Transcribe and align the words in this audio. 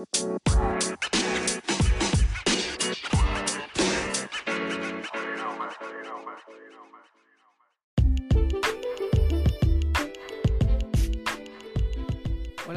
Hola, 0.00 0.08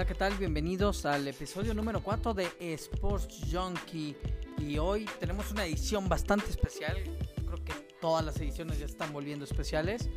¿qué 0.06 0.16
tal? 0.16 0.34
Bienvenidos 0.34 1.06
al 1.06 1.26
episodio 1.30 1.74
número 1.74 2.04
4 2.04 2.34
de 2.34 2.50
Sports 2.60 3.40
Junkie. 3.50 4.18
Y 4.58 4.78
hoy 4.78 5.06
tenemos 5.22 5.50
una 5.52 5.66
edición 5.66 6.10
bastante 6.10 6.50
especial. 6.50 6.98
Creo 7.46 7.64
que 7.64 7.72
todas 8.02 8.26
las 8.26 8.36
ediciones 8.42 8.80
ya 8.80 8.86
están 8.86 9.14
volviendo 9.14 9.46
especiales. 9.46 10.10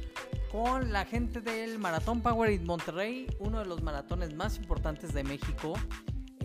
Con 0.50 0.92
la 0.92 1.04
gente 1.04 1.40
del 1.40 1.78
Maratón 1.78 2.20
Power 2.20 2.50
in 2.50 2.64
Monterrey, 2.64 3.28
uno 3.38 3.60
de 3.60 3.66
los 3.66 3.80
maratones 3.80 4.34
más 4.34 4.56
importantes 4.56 5.14
de 5.14 5.22
México. 5.22 5.74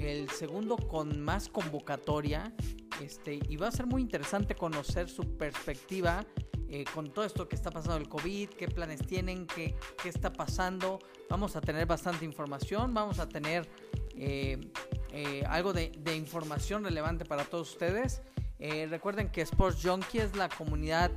El 0.02 0.30
segundo 0.32 0.78
con 0.78 1.22
más 1.22 1.48
convocatoria. 1.48 2.54
Este, 3.02 3.40
y 3.48 3.56
va 3.56 3.68
a 3.68 3.72
ser 3.72 3.86
muy 3.86 4.02
interesante 4.02 4.56
conocer 4.56 5.10
su 5.10 5.38
perspectiva 5.38 6.26
eh, 6.70 6.86
con 6.94 7.12
todo 7.12 7.26
esto 7.26 7.50
que 7.50 7.56
está 7.56 7.70
pasando 7.70 7.98
el 7.98 8.08
COVID, 8.08 8.50
qué 8.50 8.68
planes 8.68 9.06
tienen, 9.06 9.46
qué, 9.46 9.76
qué 10.02 10.10
está 10.10 10.32
pasando. 10.32 11.00
Vamos 11.30 11.56
a 11.56 11.62
tener 11.62 11.86
bastante 11.86 12.26
información, 12.26 12.94
vamos 12.94 13.20
a 13.20 13.28
tener 13.28 13.68
eh, 14.16 14.72
eh, 15.12 15.44
algo 15.48 15.74
de, 15.74 15.92
de, 15.98 16.16
información 16.16 16.84
relevante 16.84 17.26
para 17.26 17.44
todos 17.44 17.72
ustedes. 17.72 18.22
Eh, 18.64 18.86
recuerden 18.88 19.30
que 19.30 19.42
Sports 19.42 19.80
Junkie 19.84 20.20
es 20.20 20.36
la 20.36 20.48
comunidad 20.48 21.10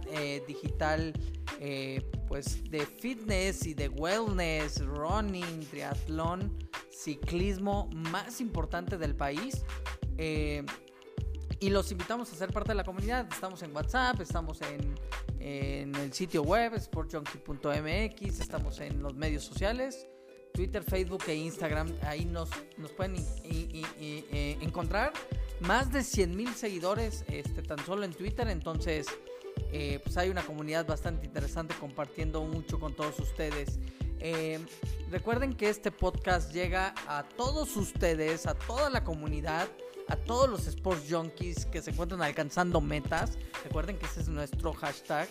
digital 0.46 1.12
pues 2.26 2.68
de 2.70 2.84
fitness 2.84 3.66
y 3.66 3.74
de 3.74 3.88
wellness, 3.88 4.84
running, 4.84 5.60
triatlón, 5.70 6.58
ciclismo 6.90 7.88
más 7.92 8.40
importante 8.40 8.96
del 8.96 9.14
país. 9.14 9.62
y 11.60 11.70
los 11.70 11.92
invitamos 11.92 12.32
a 12.32 12.36
ser 12.36 12.50
parte 12.50 12.70
de 12.70 12.77
la 12.77 12.84
comunidad. 12.84 13.28
Estamos 13.30 13.62
en 13.62 13.74
WhatsApp, 13.76 14.20
estamos 14.20 14.60
en, 14.62 14.94
el 15.94 16.12
sitio 16.14 16.42
web 16.42 16.78
sportjunkie.mx, 16.78 18.41
estamos 18.41 18.80
en 18.80 19.02
los 19.02 19.14
medios 19.14 19.44
sociales, 19.44 20.06
Twitter, 20.54 20.82
Facebook 20.82 21.24
e 21.26 21.34
Instagram, 21.34 21.92
ahí 22.02 22.24
nos, 22.24 22.48
nos 22.78 22.91
pueden 22.92 23.16
eh, 23.44 24.56
encontrar 24.62 25.12
más 25.66 25.92
de 25.92 26.02
100 26.02 26.36
mil 26.36 26.54
seguidores 26.54 27.24
este, 27.28 27.62
tan 27.62 27.84
solo 27.84 28.04
en 28.04 28.12
Twitter, 28.12 28.48
entonces 28.48 29.06
eh, 29.72 30.00
pues 30.02 30.16
hay 30.16 30.30
una 30.30 30.42
comunidad 30.42 30.86
bastante 30.86 31.26
interesante 31.26 31.74
compartiendo 31.78 32.42
mucho 32.44 32.78
con 32.78 32.94
todos 32.94 33.18
ustedes. 33.18 33.78
Eh, 34.20 34.58
recuerden 35.10 35.54
que 35.54 35.68
este 35.68 35.90
podcast 35.90 36.52
llega 36.52 36.94
a 37.06 37.24
todos 37.36 37.76
ustedes, 37.76 38.46
a 38.46 38.54
toda 38.54 38.90
la 38.90 39.04
comunidad, 39.04 39.68
a 40.08 40.16
todos 40.16 40.48
los 40.48 40.66
sports 40.66 41.04
junkies 41.10 41.66
que 41.66 41.82
se 41.82 41.90
encuentran 41.90 42.22
alcanzando 42.22 42.80
metas. 42.80 43.38
Recuerden 43.64 43.98
que 43.98 44.06
ese 44.06 44.20
es 44.20 44.28
nuestro 44.28 44.72
hashtag. 44.72 45.28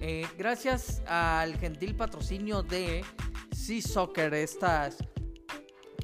Eh, 0.00 0.26
gracias 0.38 1.02
al 1.06 1.58
gentil 1.58 1.94
patrocinio 1.94 2.62
de 2.62 3.04
Sea 3.54 3.82
Soccer, 3.82 4.32
estas, 4.34 4.96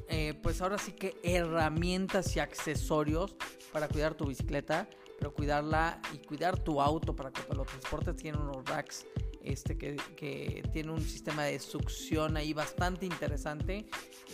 eh, 0.09 0.33
pues 0.41 0.61
ahora 0.61 0.77
sí 0.77 0.93
que 0.93 1.17
herramientas 1.23 2.35
y 2.35 2.39
accesorios 2.39 3.35
para 3.71 3.87
cuidar 3.87 4.15
tu 4.15 4.25
bicicleta, 4.25 4.87
pero 5.17 5.33
cuidarla 5.33 6.01
y 6.13 6.19
cuidar 6.19 6.57
tu 6.59 6.81
auto 6.81 7.15
para 7.15 7.31
que 7.31 7.41
los 7.53 7.67
transportes 7.67 8.15
tienen 8.15 8.41
unos 8.41 8.63
racks 8.65 9.05
este, 9.41 9.77
que, 9.77 9.95
que 10.15 10.63
tiene 10.71 10.91
un 10.91 11.01
sistema 11.01 11.43
de 11.43 11.59
succión 11.59 12.37
ahí 12.37 12.53
bastante 12.53 13.05
interesante. 13.05 13.87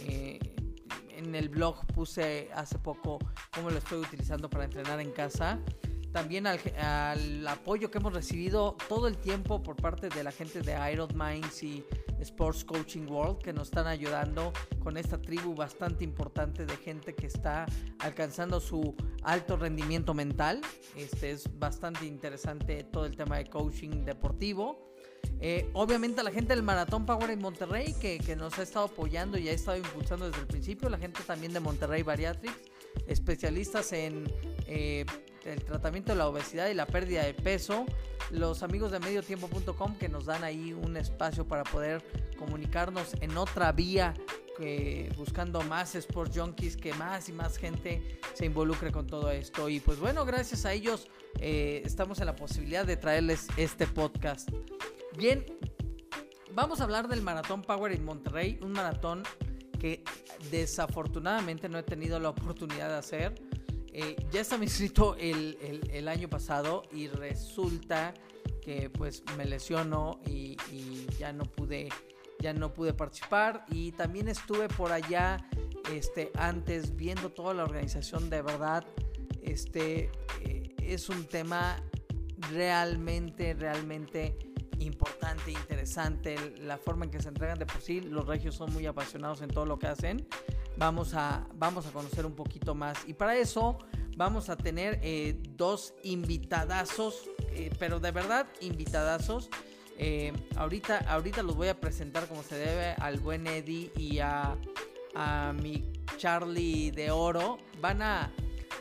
Eh, 0.07 0.39
en 1.15 1.35
el 1.35 1.49
blog 1.49 1.85
puse 1.93 2.49
hace 2.53 2.79
poco 2.79 3.19
cómo 3.53 3.69
lo 3.69 3.77
estoy 3.77 3.99
utilizando 3.99 4.49
para 4.49 4.65
entrenar 4.65 4.99
en 4.99 5.11
casa. 5.11 5.59
También 6.11 6.45
al, 6.45 6.59
al, 6.77 7.47
apoyo 7.47 7.89
que 7.89 7.97
hemos 7.97 8.13
recibido 8.13 8.75
todo 8.87 9.07
el 9.07 9.17
tiempo 9.17 9.63
por 9.63 9.75
parte 9.75 10.09
de 10.09 10.23
la 10.23 10.31
gente 10.31 10.61
de 10.61 10.91
Iron 10.91 11.09
Minds 11.15 11.63
y 11.63 11.83
Sports 12.23 12.65
Coaching 12.65 13.07
World 13.07 13.39
que 13.39 13.53
nos 13.53 13.67
están 13.67 13.87
ayudando 13.87 14.51
con 14.79 14.97
esta 14.97 15.21
tribu 15.21 15.53
bastante 15.55 16.03
importante 16.03 16.65
de 16.65 16.75
gente 16.77 17.13
que 17.13 17.27
está 17.27 17.65
alcanzando 17.99 18.59
su 18.59 18.95
alto 19.23 19.57
rendimiento 19.57 20.13
mental. 20.13 20.61
Este 20.95 21.31
es 21.31 21.47
bastante 21.59 22.05
interesante 22.05 22.83
todo 22.83 23.05
el 23.05 23.15
tema 23.15 23.37
de 23.37 23.45
coaching 23.45 24.05
deportivo. 24.05 24.91
Eh, 25.39 25.69
obviamente 25.73 26.23
la 26.23 26.31
gente 26.31 26.53
del 26.53 26.63
Maratón 26.63 27.05
Power 27.05 27.29
en 27.29 27.39
Monterrey 27.39 27.93
que, 27.99 28.17
que, 28.19 28.35
nos 28.35 28.57
ha 28.59 28.63
estado 28.63 28.85
apoyando 28.85 29.37
y 29.37 29.49
ha 29.49 29.51
estado 29.51 29.77
impulsando 29.77 30.25
desde 30.27 30.41
el 30.41 30.47
principio. 30.47 30.89
La 30.89 30.97
gente 30.97 31.21
también 31.23 31.53
de 31.53 31.59
Monterrey 31.59 32.03
Bariatrics, 32.03 32.57
especialistas 33.07 33.91
en 33.93 34.25
eh, 34.67 35.05
el 35.45 35.63
tratamiento 35.63 36.11
de 36.11 36.17
la 36.17 36.27
obesidad 36.27 36.69
y 36.69 36.73
la 36.73 36.85
pérdida 36.85 37.23
de 37.23 37.33
peso. 37.33 37.85
Los 38.31 38.63
amigos 38.63 38.91
de 38.91 38.99
mediotiempo.com 38.99 39.97
que 39.97 40.09
nos 40.09 40.25
dan 40.25 40.43
ahí 40.43 40.73
un 40.73 40.97
espacio 40.97 41.47
para 41.47 41.63
poder 41.63 42.03
comunicarnos 42.37 43.13
en 43.21 43.37
otra 43.37 43.71
vía. 43.71 44.13
Buscando 45.17 45.61
más 45.63 45.95
sports 45.95 46.37
junkies, 46.37 46.77
que 46.77 46.93
más 46.93 47.27
y 47.27 47.33
más 47.33 47.57
gente 47.57 48.19
se 48.33 48.45
involucre 48.45 48.91
con 48.91 49.07
todo 49.07 49.31
esto. 49.31 49.67
Y 49.67 49.79
pues 49.79 49.99
bueno, 49.99 50.25
gracias 50.25 50.65
a 50.65 50.73
ellos 50.73 51.07
eh, 51.39 51.81
estamos 51.83 52.19
en 52.19 52.27
la 52.27 52.35
posibilidad 52.35 52.85
de 52.85 52.95
traerles 52.95 53.47
este 53.57 53.87
podcast. 53.87 54.49
Bien, 55.17 55.45
vamos 56.53 56.81
a 56.81 56.83
hablar 56.83 57.07
del 57.07 57.21
Maratón 57.21 57.61
Power 57.61 57.91
en 57.91 58.05
Monterrey, 58.05 58.59
un 58.61 58.71
maratón 58.71 59.23
que 59.79 60.03
desafortunadamente 60.49 61.67
no 61.67 61.77
he 61.77 61.83
tenido 61.83 62.19
la 62.19 62.29
oportunidad 62.29 62.89
de 62.89 62.95
hacer. 62.95 63.35
Eh, 63.95 64.15
ya 64.31 64.41
estaba 64.41 64.63
inscrito 64.63 65.15
el, 65.19 65.55
el, 65.61 65.89
el, 65.91 66.07
año 66.07 66.27
pasado 66.27 66.81
y 66.91 67.07
resulta 67.07 68.15
que 68.59 68.89
pues 68.89 69.23
me 69.37 69.45
lesionó 69.45 70.19
y, 70.25 70.57
y, 70.71 71.05
ya 71.19 71.31
no 71.31 71.45
pude 71.45 71.89
ya 72.39 72.53
no 72.53 72.73
pude 72.73 72.93
participar 72.93 73.65
y 73.69 73.91
también 73.91 74.29
estuve 74.29 74.67
por 74.67 74.91
allá 74.91 75.47
este 75.91 76.31
antes 76.35 76.95
viendo 76.95 77.29
toda 77.29 77.53
la 77.53 77.63
organización 77.63 78.31
de 78.31 78.41
verdad 78.41 78.83
este 79.43 80.09
eh, 80.41 80.75
es 80.81 81.07
un 81.09 81.25
tema 81.25 81.81
realmente 82.51 83.53
realmente 83.53 84.35
importante, 84.79 85.51
interesante, 85.51 86.35
la 86.59 86.77
forma 86.77 87.05
en 87.05 87.11
que 87.11 87.21
se 87.21 87.29
entregan 87.29 87.57
de 87.57 87.65
por 87.65 87.81
sí. 87.81 88.01
Los 88.01 88.25
regios 88.27 88.55
son 88.55 88.73
muy 88.73 88.85
apasionados 88.85 89.41
en 89.41 89.49
todo 89.49 89.65
lo 89.65 89.79
que 89.79 89.87
hacen. 89.87 90.27
Vamos 90.77 91.13
a, 91.13 91.47
vamos 91.55 91.85
a 91.85 91.91
conocer 91.91 92.25
un 92.25 92.33
poquito 92.33 92.75
más. 92.75 92.97
Y 93.07 93.13
para 93.13 93.35
eso 93.37 93.77
vamos 94.17 94.49
a 94.49 94.57
tener 94.57 94.99
eh, 95.01 95.37
dos 95.51 95.93
invitadazos, 96.03 97.29
eh, 97.51 97.71
pero 97.79 97.99
de 97.99 98.11
verdad 98.11 98.47
invitadazos. 98.61 99.49
Eh, 99.97 100.33
ahorita, 100.55 100.99
ahorita 101.07 101.43
los 101.43 101.55
voy 101.55 101.67
a 101.67 101.79
presentar 101.79 102.27
como 102.27 102.41
se 102.43 102.55
debe 102.55 102.93
al 102.93 103.19
buen 103.19 103.45
Eddie 103.45 103.91
y 103.95 104.19
a, 104.19 104.57
a 105.15 105.53
mi 105.53 105.93
Charlie 106.17 106.91
de 106.91 107.11
Oro. 107.11 107.59
Van 107.79 108.01
a, 108.01 108.31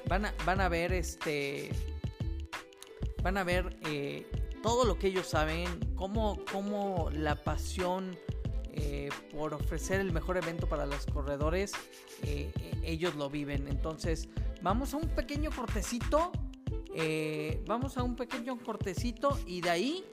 van 0.08 0.26
a, 0.26 0.34
van 0.44 0.60
a 0.60 0.68
ver 0.68 0.92
este... 0.92 1.70
Van 3.22 3.36
a 3.36 3.44
ver 3.44 3.78
todo 4.64 4.84
lo 4.84 4.98
que 4.98 5.06
ellos 5.06 5.28
saben, 5.28 5.66
cómo, 5.94 6.40
cómo 6.50 7.08
la 7.12 7.36
pasión 7.36 8.18
eh, 8.72 9.10
por 9.32 9.54
ofrecer 9.54 10.00
el 10.00 10.12
mejor 10.12 10.36
evento 10.36 10.68
para 10.68 10.86
los 10.86 11.06
corredores, 11.06 11.72
eh, 12.22 12.52
ellos 12.82 13.14
lo 13.14 13.28
viven. 13.28 13.68
Entonces, 13.68 14.28
vamos 14.62 14.94
a 14.94 14.96
un 14.96 15.08
pequeño 15.08 15.50
cortecito, 15.50 16.32
eh, 16.94 17.62
vamos 17.66 17.98
a 17.98 18.02
un 18.02 18.16
pequeño 18.16 18.58
cortecito 18.58 19.38
y 19.46 19.60
de 19.60 19.70
ahí 19.70 20.04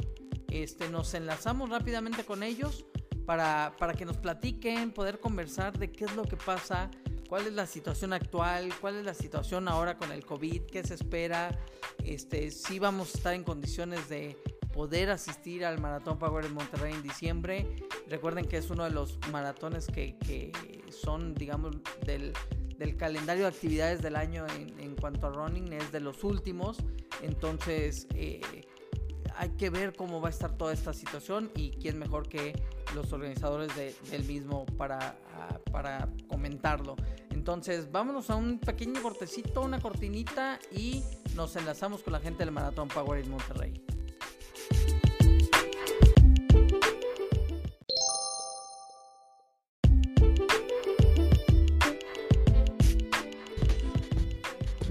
este, 0.49 0.89
nos 0.89 1.13
enlazamos 1.13 1.69
rápidamente 1.69 2.23
con 2.25 2.43
ellos 2.43 2.85
para, 3.25 3.75
para 3.77 3.93
que 3.93 4.05
nos 4.05 4.17
platiquen, 4.17 4.91
poder 4.91 5.19
conversar 5.19 5.77
de 5.77 5.91
qué 5.91 6.05
es 6.05 6.15
lo 6.15 6.23
que 6.23 6.35
pasa 6.35 6.89
cuál 7.29 7.45
es 7.45 7.53
la 7.53 7.67
situación 7.67 8.11
actual, 8.11 8.73
cuál 8.81 8.95
es 8.95 9.05
la 9.05 9.13
situación 9.13 9.67
ahora 9.67 9.97
con 9.97 10.11
el 10.11 10.25
COVID, 10.25 10.63
qué 10.63 10.83
se 10.83 10.95
espera, 10.95 11.57
este, 12.03 12.49
si 12.49 12.79
vamos 12.79 13.13
a 13.13 13.17
estar 13.19 13.33
en 13.35 13.43
condiciones 13.43 14.09
de 14.09 14.35
poder 14.73 15.09
asistir 15.09 15.65
al 15.65 15.79
Maratón 15.79 16.17
Power 16.17 16.45
en 16.45 16.53
Monterrey 16.53 16.93
en 16.93 17.01
diciembre. 17.01 17.67
Recuerden 18.07 18.45
que 18.45 18.57
es 18.57 18.69
uno 18.69 18.83
de 18.83 18.91
los 18.91 19.17
maratones 19.31 19.87
que, 19.87 20.17
que 20.17 20.51
son, 20.91 21.33
digamos, 21.33 21.77
del, 22.05 22.33
del, 22.77 22.97
calendario 22.97 23.43
de 23.43 23.49
actividades 23.49 24.01
del 24.01 24.15
año 24.15 24.45
en, 24.55 24.79
en, 24.79 24.95
cuanto 24.95 25.27
a 25.27 25.31
running, 25.31 25.73
es 25.73 25.91
de 25.91 25.99
los 25.99 26.23
últimos. 26.23 26.77
Entonces, 27.21 28.07
eh, 28.13 28.41
hay 29.35 29.49
que 29.51 29.69
ver 29.69 29.95
cómo 29.95 30.19
va 30.19 30.27
a 30.27 30.31
estar 30.31 30.57
toda 30.57 30.73
esta 30.73 30.93
situación 30.93 31.49
y 31.55 31.71
quién 31.71 31.97
mejor 31.97 32.27
que 32.27 32.53
los 32.93 33.13
organizadores 33.13 33.73
de, 33.75 33.95
del 34.11 34.25
mismo 34.25 34.65
para, 34.77 35.17
para 35.71 36.09
comentarlo. 36.27 36.95
Entonces, 37.29 37.89
vámonos 37.91 38.29
a 38.29 38.35
un 38.35 38.59
pequeño 38.59 39.01
cortecito, 39.01 39.61
una 39.61 39.79
cortinita 39.79 40.59
y 40.71 41.03
nos 41.35 41.55
enlazamos 41.55 42.03
con 42.03 42.13
la 42.13 42.19
gente 42.19 42.43
del 42.43 42.51
Maratón 42.51 42.89
Power 42.89 43.23
en 43.23 43.31
Monterrey. 43.31 43.81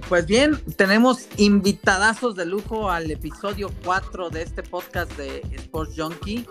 Pues 0.08 0.24
bien, 0.24 0.58
tenemos 0.76 1.28
invitadazos 1.36 2.34
de 2.34 2.46
lujo 2.46 2.90
al 2.90 3.10
episodio 3.10 3.70
4 3.84 4.30
de 4.30 4.40
este 4.40 4.62
podcast 4.62 5.12
de 5.18 5.42
Sports 5.54 5.92
Junkie. 5.98 6.46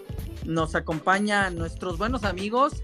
Nos 0.46 0.76
acompañan 0.76 1.56
nuestros 1.56 1.98
buenos 1.98 2.24
amigos 2.24 2.84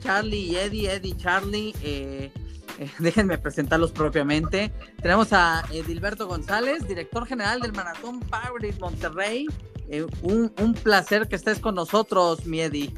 Charlie 0.00 0.38
y 0.38 0.56
Eddie, 0.56 0.94
Eddie 0.94 1.16
Charlie. 1.18 1.74
Eh, 1.82 2.32
eh, 2.78 2.90
déjenme 2.98 3.36
presentarlos 3.36 3.92
propiamente. 3.92 4.72
Tenemos 5.02 5.34
a 5.34 5.62
Edilberto 5.70 6.26
González, 6.26 6.88
director 6.88 7.26
general 7.26 7.60
del 7.60 7.74
Maratón 7.74 8.20
Power 8.20 8.74
Monterrey. 8.80 9.46
Eh, 9.90 10.06
un, 10.22 10.50
un, 10.58 10.72
placer 10.72 11.28
que 11.28 11.36
estés 11.36 11.58
con 11.58 11.74
nosotros, 11.74 12.46
mi 12.46 12.60
Eddie. 12.62 12.94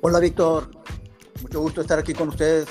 Hola, 0.00 0.18
Víctor. 0.18 0.70
Mucho 1.40 1.60
gusto 1.60 1.82
estar 1.82 2.00
aquí 2.00 2.14
con 2.14 2.30
ustedes. 2.30 2.66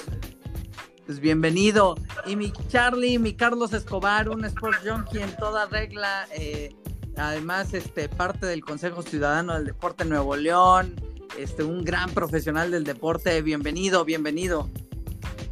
Pues 1.05 1.21
bienvenido. 1.21 1.95
Y 2.25 2.35
mi 2.35 2.51
Charlie, 2.69 3.17
mi 3.19 3.33
Carlos 3.33 3.73
Escobar, 3.73 4.29
un 4.29 4.45
sports 4.45 4.79
junkie 4.85 5.19
en 5.19 5.35
toda 5.37 5.65
regla. 5.67 6.27
Eh, 6.33 6.75
además, 7.17 7.73
este, 7.73 8.09
parte 8.09 8.45
del 8.45 8.61
Consejo 8.61 9.01
Ciudadano 9.01 9.53
del 9.53 9.65
Deporte 9.65 10.05
Nuevo 10.05 10.35
León. 10.35 10.95
Este, 11.37 11.63
un 11.63 11.83
gran 11.83 12.09
profesional 12.11 12.71
del 12.71 12.83
deporte. 12.83 13.41
Bienvenido, 13.41 14.03
bienvenido. 14.05 14.69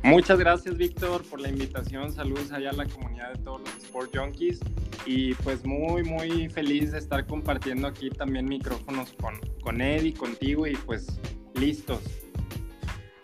Muchas 0.04 0.40
gracias, 0.40 0.78
Víctor, 0.78 1.24
por 1.24 1.42
la 1.42 1.50
invitación. 1.50 2.14
Saludos 2.14 2.52
allá 2.52 2.70
a 2.70 2.74
la 2.74 2.86
comunidad 2.86 3.34
de 3.34 3.44
todos 3.44 3.62
los 3.62 3.70
Sport 3.84 4.16
Junkies. 4.16 4.60
Y 5.06 5.34
pues 5.36 5.66
muy, 5.66 6.04
muy 6.04 6.50
feliz 6.50 6.92
de 6.92 7.00
estar 7.00 7.26
compartiendo 7.26 7.88
aquí 7.88 8.10
también 8.10 8.46
micrófonos 8.46 9.14
con, 9.22 9.40
con 9.62 9.82
Eddie, 9.82 10.14
contigo 10.14 10.68
y 10.68 10.76
pues 10.76 11.08
listos. 11.56 12.00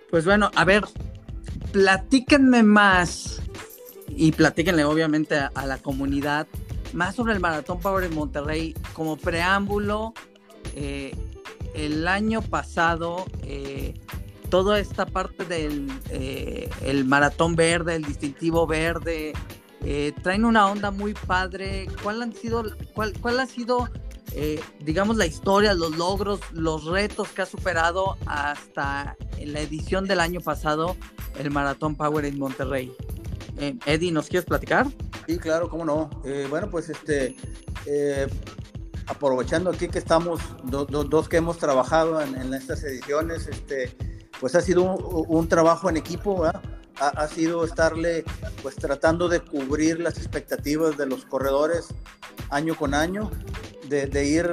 Pues 0.10 0.26
bueno, 0.26 0.50
a 0.56 0.66
ver, 0.66 0.84
platíquenme 1.76 2.64
más 2.64 3.42
y 4.08 4.32
platíquenle 4.32 4.86
obviamente 4.86 5.36
a, 5.36 5.66
la 5.66 5.78
comunidad 5.78 6.48
más 6.94 7.16
sobre 7.16 7.34
el 7.34 7.42
Maratón 7.42 7.82
Power 7.82 8.06
en 8.06 8.16
Monterrey 8.16 8.74
como 8.94 9.18
preámbulo. 9.18 10.14
Eh, 10.74 11.14
el 11.74 12.08
año 12.08 12.42
pasado, 12.42 13.26
eh, 13.44 13.94
toda 14.50 14.80
esta 14.80 15.06
parte 15.06 15.44
del 15.44 15.92
eh, 16.12 16.70
el 16.82 17.04
maratón 17.04 17.58
verde, 17.58 17.96
el 17.96 18.06
distintivo 18.06 18.66
verde, 18.66 19.34
traen 20.24 20.46
una 20.46 20.68
onda 20.68 20.92
muy 20.92 21.14
padre. 21.14 21.88
¿Cuál 22.02 22.22
han 22.22 22.32
sido, 22.32 22.64
cuál, 22.94 23.12
cuál 23.20 23.42
ha 23.42 23.48
sido, 23.48 23.90
digamos, 24.80 25.18
la 25.18 25.26
historia, 25.26 25.74
los 25.74 25.98
logros, 25.98 26.40
los 26.54 26.86
retos 26.86 27.28
que 27.32 27.42
ha 27.42 27.46
superado 27.46 28.16
hasta 28.26 29.18
la 29.44 29.60
edición 29.60 30.08
del 30.08 30.22
año 30.22 30.40
pasado 30.40 30.96
el 31.38 31.52
Maratón 31.52 31.96
Power 31.96 32.26
en 32.26 32.40
Monterrey. 32.40 32.96
Eh, 33.58 33.78
Eddie, 33.86 34.12
¿nos 34.12 34.28
quieres 34.28 34.46
platicar? 34.46 34.88
Sí, 35.28 35.38
claro, 35.38 35.70
cómo 35.70 35.86
no. 35.86 36.10
Eh, 36.26 36.48
bueno, 36.50 36.70
pues 36.70 36.90
este, 36.90 37.36
eh, 37.86 38.28
aprovechando 39.08 39.70
aquí 39.70 39.88
que 39.88 40.00
estamos, 40.00 40.42
dos 40.64 41.30
que 41.30 41.38
hemos 41.38 41.58
trabajado 41.58 42.22
en, 42.22 42.54
estas 42.54 42.84
ediciones, 42.84 43.48
este, 43.48 43.96
pues 44.40 44.56
ha 44.56 44.62
sido 44.62 44.84
un, 44.84 45.48
trabajo 45.48 45.90
en 45.90 45.98
equipo, 45.98 46.46
ha, 46.46 46.62
ha, 47.00 47.28
sido 47.28 47.64
estarle 47.66 48.24
pues 48.62 48.76
tratando 48.76 49.30
de 49.30 49.40
cubrir 49.40 50.00
las 50.00 50.18
expectativas 50.18 50.98
de 50.98 51.06
los 51.06 51.26
corredores 51.26 51.88
año 52.50 52.76
con 52.76 52.94
año, 52.94 53.32
de, 53.88 54.08
de 54.08 54.26
ir 54.26 54.50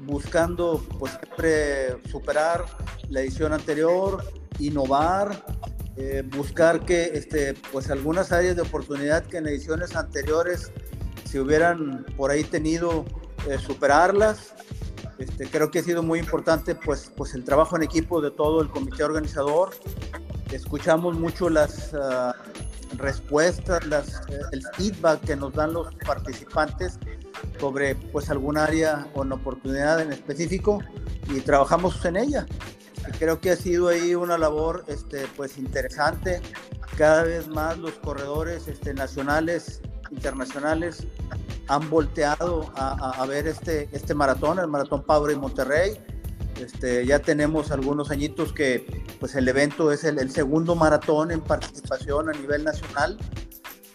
buscando 0.00 0.84
pues 0.98 1.12
siempre 1.12 1.96
superar 2.10 2.64
la 3.08 3.20
edición 3.20 3.52
anterior, 3.52 4.24
innovar, 4.58 5.44
eh, 5.96 6.24
buscar 6.36 6.84
que 6.84 7.12
este, 7.14 7.54
pues 7.70 7.88
algunas 7.90 8.32
áreas 8.32 8.56
de 8.56 8.62
oportunidad 8.62 9.24
que 9.24 9.36
en 9.36 9.46
ediciones 9.46 9.94
anteriores 9.94 10.72
se 11.24 11.40
hubieran 11.40 12.04
por 12.16 12.32
ahí 12.32 12.42
tenido, 12.42 13.04
eh, 13.48 13.58
superarlas. 13.58 14.54
Este, 15.18 15.46
creo 15.46 15.70
que 15.70 15.78
ha 15.78 15.82
sido 15.82 16.02
muy 16.02 16.18
importante 16.18 16.74
pues, 16.74 17.12
pues 17.16 17.34
el 17.34 17.44
trabajo 17.44 17.76
en 17.76 17.84
equipo 17.84 18.20
de 18.20 18.32
todo 18.32 18.60
el 18.60 18.68
comité 18.68 19.04
organizador. 19.04 19.70
Escuchamos 20.50 21.16
mucho 21.16 21.48
las 21.48 21.94
ah, 21.94 22.34
respuestas, 22.96 23.86
las, 23.86 24.20
el 24.50 24.62
feedback 24.74 25.20
que 25.20 25.36
nos 25.36 25.52
dan 25.52 25.72
los 25.74 25.94
participantes 26.06 26.98
sobre 27.60 27.94
pues 27.94 28.30
algún 28.30 28.58
área 28.58 29.06
o 29.14 29.20
una 29.22 29.36
oportunidad 29.36 30.00
en 30.00 30.12
específico 30.12 30.80
y 31.28 31.40
trabajamos 31.40 32.04
en 32.04 32.16
ella 32.16 32.46
creo 33.24 33.40
que 33.40 33.52
ha 33.52 33.56
sido 33.56 33.88
ahí 33.88 34.14
una 34.14 34.36
labor 34.36 34.84
este, 34.86 35.26
pues 35.34 35.56
interesante. 35.56 36.42
Cada 36.98 37.22
vez 37.22 37.48
más 37.48 37.78
los 37.78 37.92
corredores 37.92 38.68
este, 38.68 38.92
nacionales, 38.92 39.80
internacionales, 40.10 41.06
han 41.68 41.88
volteado 41.88 42.70
a, 42.76 43.24
ver 43.26 43.46
este, 43.46 43.88
este 43.92 44.12
maratón, 44.12 44.58
el 44.58 44.66
Maratón 44.66 45.04
Power 45.04 45.32
en 45.32 45.40
Monterrey. 45.40 45.98
Este, 46.60 47.06
ya 47.06 47.18
tenemos 47.18 47.70
algunos 47.70 48.10
añitos 48.10 48.52
que 48.52 49.02
pues 49.20 49.34
el 49.36 49.48
evento 49.48 49.90
es 49.90 50.04
el, 50.04 50.30
segundo 50.30 50.74
maratón 50.74 51.30
en 51.30 51.40
participación 51.40 52.28
a 52.28 52.32
nivel 52.32 52.62
nacional, 52.62 53.16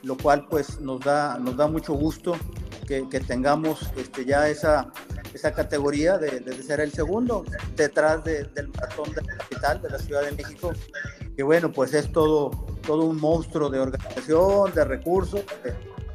lo 0.02 0.18
cual 0.18 0.48
pues 0.50 0.81
nos 0.81 1.02
da, 1.02 1.38
nos 1.38 1.56
da 1.56 1.68
mucho 1.68 1.94
gusto 1.94 2.36
que, 2.88 3.08
que 3.08 3.20
tengamos 3.20 3.92
este, 3.96 4.26
ya 4.26 4.50
esa, 4.50 4.92
esa 5.34 5.54
categoría 5.54 6.18
de, 6.18 6.40
de, 6.40 6.64
ser 6.64 6.80
el 6.80 6.92
segundo, 6.92 7.46
detrás 7.76 8.24
del 8.24 8.70
maratón 8.76 9.14
de 9.14 9.22
la 9.22 9.38
capital, 9.38 9.81
de 9.81 9.90
la 9.90 10.00
Ciudad 10.00 10.24
de 10.24 10.31
México, 10.31 10.72
que 11.36 11.44
bueno, 11.44 11.72
pues 11.72 11.94
es 11.94 12.12
todo, 12.12 12.52
todo 12.86 13.06
un 13.06 13.18
monstruo 13.18 13.70
de 13.70 13.80
organización, 13.80 14.74
de 14.74 14.84
recursos, 14.84 15.44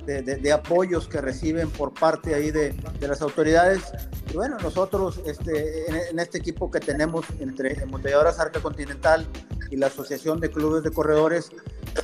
de, 0.06 0.22
de 0.22 0.52
apoyos 0.52 1.08
que 1.08 1.20
reciben 1.20 1.70
por 1.70 1.94
parte 1.94 2.34
ahí 2.34 2.50
de, 2.50 2.74
las 3.00 3.22
autoridades. 3.22 3.82
Y 4.30 4.34
bueno, 4.34 4.58
nosotros 4.58 5.20
este, 5.26 6.10
en, 6.10 6.18
este 6.18 6.38
equipo 6.38 6.70
que 6.70 6.80
tenemos 6.80 7.24
entre 7.38 7.84
Montelladoras 7.86 8.38
Arca 8.38 8.60
Continental 8.60 9.26
y 9.70 9.76
la 9.76 9.86
Asociación 9.86 10.40
de 10.40 10.50
Clubes 10.50 10.82
de 10.82 10.90
Corredores, 10.90 11.50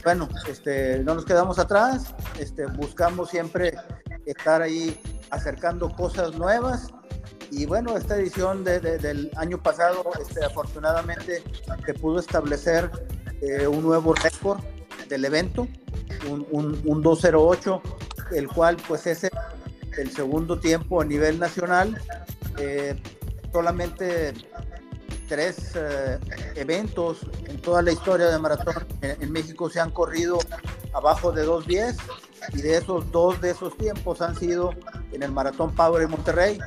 bueno, 0.05 0.29
este, 0.49 1.01
no 1.01 1.15
nos 1.15 1.25
quedamos 1.25 1.59
atrás, 1.59 2.15
este, 2.39 2.67
buscamos 2.67 3.31
siempre 3.31 3.75
estar 4.25 4.63
ahí 4.63 4.99
acercando 5.31 5.91
cosas 5.95 6.35
nuevas 6.37 6.89
y 7.51 7.67
bueno, 7.67 7.97
esta 7.97 8.17
edición 8.17 8.65
del 8.65 9.31
año 9.37 9.59
pasado, 9.59 10.05
este, 10.21 10.45
afortunadamente, 10.45 11.43
se 11.85 11.95
pudo 11.95 12.21
establecer 12.21 12.91
eh, 13.41 13.67
un 13.67 13.83
nuevo 13.83 14.15
récord 14.15 14.61
del 15.09 15.25
evento, 15.25 15.67
un, 16.29 16.47
un, 16.85 17.03
208, 17.03 17.83
el 18.33 18.49
cual 18.49 18.77
pues 18.87 19.07
es 19.07 19.25
el, 19.99 20.11
segundo 20.13 20.61
tiempo 20.61 21.01
a 21.01 21.05
nivel 21.05 21.39
nacional. 21.39 22.01
Eh, 22.59 22.95
solamente 23.53 24.33
tres 25.29 25.73
eh, 25.75 26.19
eventos 26.57 27.27
en 27.47 27.61
toda 27.61 27.83
la 27.83 27.93
historia 27.93 28.27
de 28.27 28.39
maratón 28.39 28.75
en, 29.01 29.23
en, 29.23 29.33
México 29.33 29.71
se 29.71 29.81
han 29.81 29.91
corrido 29.91 30.39
abajo 30.93 31.33
de 31.33 31.47
2.10 31.47 31.97
y 32.53 32.63
de 32.63 32.77
esos 32.77 33.11
dos 33.13 33.41
de 33.41 33.51
esos 33.51 33.77
tiempos 33.77 34.21
han 34.21 34.37
sido 34.37 34.75
en 35.13 35.23
el 35.23 35.31
Maratón 35.31 35.75
Power 35.75 36.03
en 36.03 36.11
Monterrey 36.11 36.59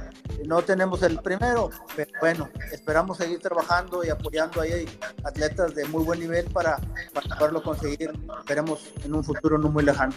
no 0.45 0.61
tenemos 0.61 1.01
el 1.03 1.19
primero, 1.19 1.69
pero 1.95 2.11
bueno, 2.19 2.49
esperamos 2.71 3.17
seguir 3.17 3.39
trabajando 3.39 4.03
y 4.03 4.09
apoyando 4.09 4.61
ahí 4.61 4.85
atletas 5.23 5.75
de 5.75 5.85
muy 5.85 6.03
buen 6.03 6.19
nivel 6.19 6.45
para, 6.45 6.79
poderlo 7.37 7.63
conseguir, 7.63 8.11
esperemos 8.39 8.91
en 9.03 9.13
un 9.15 9.23
futuro 9.23 9.57
no 9.57 9.69
muy 9.69 9.83
lejano. 9.83 10.13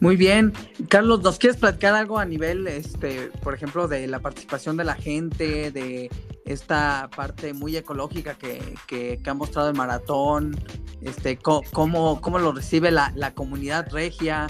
Muy 0.00 0.16
bien. 0.16 0.52
Carlos, 0.88 1.22
¿nos 1.22 1.38
quieres 1.38 1.58
platicar 1.58 1.94
algo 1.94 2.18
a 2.18 2.26
nivel, 2.26 2.66
este, 2.66 3.30
por 3.42 3.54
ejemplo, 3.54 3.88
de 3.88 4.06
la 4.06 4.20
participación 4.20 4.76
de 4.76 4.84
la 4.84 4.94
gente, 4.94 5.70
de 5.70 6.10
esta 6.44 7.08
parte 7.16 7.54
muy 7.54 7.76
ecológica 7.76 8.34
que, 8.34 8.74
que, 8.86 9.18
ha 9.24 9.34
mostrado 9.34 9.70
el 9.70 9.76
maratón? 9.76 10.54
Este, 11.00 11.38
¿cómo, 11.38 12.20
cómo 12.20 12.38
lo 12.38 12.52
recibe 12.52 12.90
la, 12.90 13.10
la 13.16 13.32
comunidad 13.32 13.90
regia? 13.90 14.48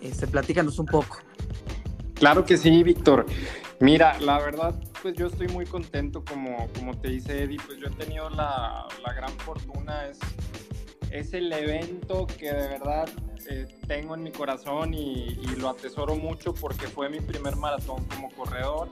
Este, 0.00 0.26
platícanos 0.26 0.78
un 0.78 0.86
poco. 0.86 1.18
Claro 2.14 2.44
que 2.44 2.56
sí, 2.56 2.82
Víctor. 2.82 3.26
Mira, 3.80 4.18
la 4.20 4.38
verdad, 4.38 4.74
pues 5.02 5.14
yo 5.14 5.26
estoy 5.26 5.48
muy 5.48 5.66
contento, 5.66 6.24
como, 6.24 6.68
como 6.78 6.96
te 6.98 7.08
dice 7.08 7.42
Eddie, 7.42 7.58
pues 7.66 7.78
yo 7.78 7.88
he 7.88 7.90
tenido 7.90 8.30
la, 8.30 8.86
la 9.04 9.12
gran 9.12 9.32
fortuna, 9.40 10.06
es, 10.06 10.18
es 11.10 11.34
el 11.34 11.52
evento 11.52 12.26
que 12.26 12.52
de 12.52 12.68
verdad 12.68 13.08
eh, 13.50 13.66
tengo 13.86 14.14
en 14.14 14.22
mi 14.22 14.30
corazón 14.30 14.94
y, 14.94 15.36
y, 15.42 15.56
lo 15.58 15.68
atesoro 15.68 16.14
mucho 16.14 16.54
porque 16.54 16.86
fue 16.86 17.10
mi 17.10 17.20
primer 17.20 17.56
maratón 17.56 18.04
como 18.04 18.30
corredor, 18.30 18.88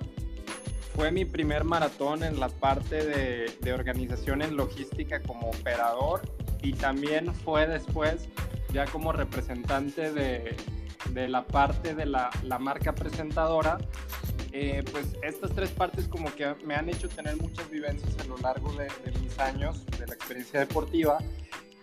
fue 0.95 1.11
mi 1.11 1.25
primer 1.25 1.65
maratón 1.65 2.25
en 2.25 2.39
la 2.39 2.49
parte 2.49 3.05
de, 3.07 3.51
de 3.61 3.73
organización 3.73 4.43
en 4.43 4.57
logística 4.57 5.23
como 5.23 5.49
operador 5.49 6.21
y 6.61 6.73
también 6.75 7.33
fue 7.35 7.67
después 7.67 8.29
ya 8.73 8.85
como 8.87 9.13
representante 9.13 10.13
de, 10.13 10.55
de 11.11 11.29
la 11.29 11.47
parte 11.47 11.95
de 11.95 12.07
la, 12.07 12.31
la 12.45 12.59
marca 12.59 12.95
presentadora, 12.95 13.79
eh, 14.55 14.85
pues 14.93 15.17
estas 15.23 15.55
tres 15.55 15.71
partes 15.71 16.07
como 16.07 16.35
que 16.35 16.55
me 16.67 16.75
han 16.75 16.87
hecho 16.91 17.09
tener 17.09 17.37
muchas 17.39 17.71
vivencias 17.71 18.15
a 18.19 18.25
lo 18.25 18.37
largo 18.37 18.71
de, 18.75 18.89
mis 19.23 19.39
años 19.39 19.87
de 19.99 20.07
la 20.07 20.13
experiencia 20.13 20.61
deportiva 20.61 21.17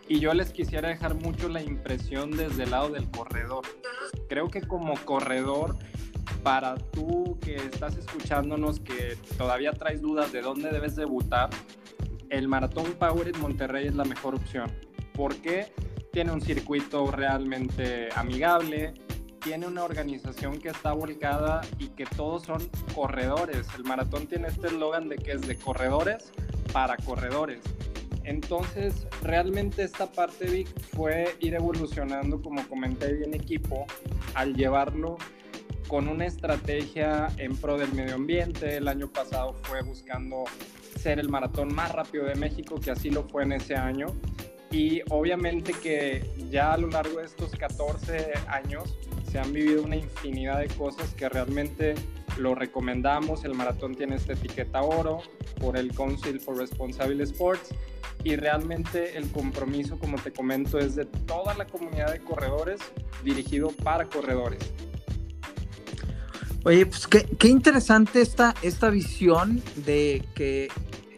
y 0.07 0.19
yo 0.19 0.35
les 0.35 0.51
quisiera 0.51 0.89
dejar 0.89 1.15
mucho 1.15 1.49
la 1.49 1.63
impresión 1.63 2.29
desde 2.29 2.63
el 2.63 2.71
lado 2.71 2.89
del 2.89 3.09
corredor. 3.09 3.65
Creo 4.27 4.49
que 4.49 4.61
como 4.61 4.93
corredor, 5.03 5.77
para 6.43 6.75
tú 6.75 7.39
que 7.41 7.55
estás 7.55 7.97
escuchándonos, 7.97 8.79
que 8.79 9.17
todavía 9.39 9.71
traes 9.71 10.01
dudas 10.01 10.31
de 10.31 10.41
dónde 10.41 10.69
debes 10.69 10.95
debutar, 10.95 11.49
el 12.29 12.47
Maratón 12.47 12.93
Power 12.93 13.29
en 13.29 13.39
Monterrey 13.39 13.87
es 13.87 13.95
la 13.95 14.05
mejor 14.05 14.35
opción. 14.35 14.71
¿Por 15.13 15.35
qué? 15.37 15.73
Tiene 16.11 16.31
un 16.31 16.41
circuito 16.41 17.09
realmente 17.09 18.09
amigable, 18.15 18.93
tiene 19.39 19.67
una 19.67 19.83
organización 19.83 20.59
que 20.59 20.69
está 20.69 20.93
volcada 20.93 21.61
y 21.77 21.87
que 21.87 22.05
todos 22.05 22.43
son 22.43 22.69
corredores. 22.93 23.67
El 23.75 23.83
maratón 23.83 24.27
tiene 24.27 24.47
este 24.47 24.67
eslogan 24.67 25.09
de 25.09 25.17
que 25.17 25.31
es 25.33 25.41
de 25.41 25.55
corredores 25.57 26.31
para 26.71 26.97
corredores. 26.97 27.61
Entonces, 28.23 29.07
realmente 29.23 29.83
esta 29.83 30.11
parte, 30.11 30.45
Vic, 30.45 30.67
fue 30.95 31.35
ir 31.39 31.55
evolucionando, 31.55 32.41
como 32.41 32.67
comenté, 32.67 33.13
bien 33.13 33.33
equipo, 33.33 33.87
al 34.35 34.55
llevarlo 34.55 35.17
con 35.87 36.07
una 36.07 36.27
estrategia 36.27 37.27
en 37.37 37.57
pro 37.57 37.77
del 37.77 37.91
medio 37.93 38.15
ambiente. 38.15 38.77
El 38.77 38.87
año 38.87 39.07
pasado 39.07 39.53
fue 39.63 39.81
buscando 39.81 40.43
ser 40.99 41.19
el 41.19 41.29
maratón 41.29 41.73
más 41.73 41.91
rápido 41.91 42.25
de 42.25 42.35
México, 42.35 42.79
que 42.79 42.91
así 42.91 43.09
lo 43.09 43.23
fue 43.23 43.43
en 43.43 43.53
ese 43.53 43.75
año. 43.75 44.07
Y 44.71 45.01
obviamente 45.09 45.73
que 45.73 46.29
ya 46.49 46.73
a 46.73 46.77
lo 46.77 46.87
largo 46.89 47.19
de 47.19 47.25
estos 47.25 47.51
14 47.51 48.33
años 48.47 48.97
se 49.31 49.39
han 49.39 49.51
vivido 49.51 49.83
una 49.83 49.95
infinidad 49.95 50.59
de 50.59 50.67
cosas 50.67 51.13
que 51.15 51.27
realmente 51.27 51.95
lo 52.37 52.55
recomendamos. 52.55 53.43
El 53.45 53.55
maratón 53.55 53.95
tiene 53.95 54.15
esta 54.15 54.33
etiqueta 54.33 54.81
oro 54.81 55.21
por 55.59 55.77
el 55.77 55.93
Council 55.93 56.39
for 56.39 56.57
Responsible 56.57 57.23
Sports 57.23 57.73
y 58.23 58.35
realmente 58.35 59.17
el 59.17 59.31
compromiso, 59.31 59.97
como 59.97 60.17
te 60.17 60.31
comento, 60.31 60.77
es 60.77 60.95
de 60.95 61.05
toda 61.05 61.53
la 61.55 61.65
comunidad 61.65 62.11
de 62.11 62.19
corredores 62.19 62.79
dirigido 63.23 63.69
para 63.69 64.05
corredores. 64.05 64.59
Oye, 66.65 66.85
pues 66.85 67.07
qué, 67.07 67.25
qué 67.39 67.47
interesante 67.47 68.21
esta, 68.21 68.53
esta 68.61 68.89
visión 68.89 69.63
de 69.77 70.25
que 70.35 70.67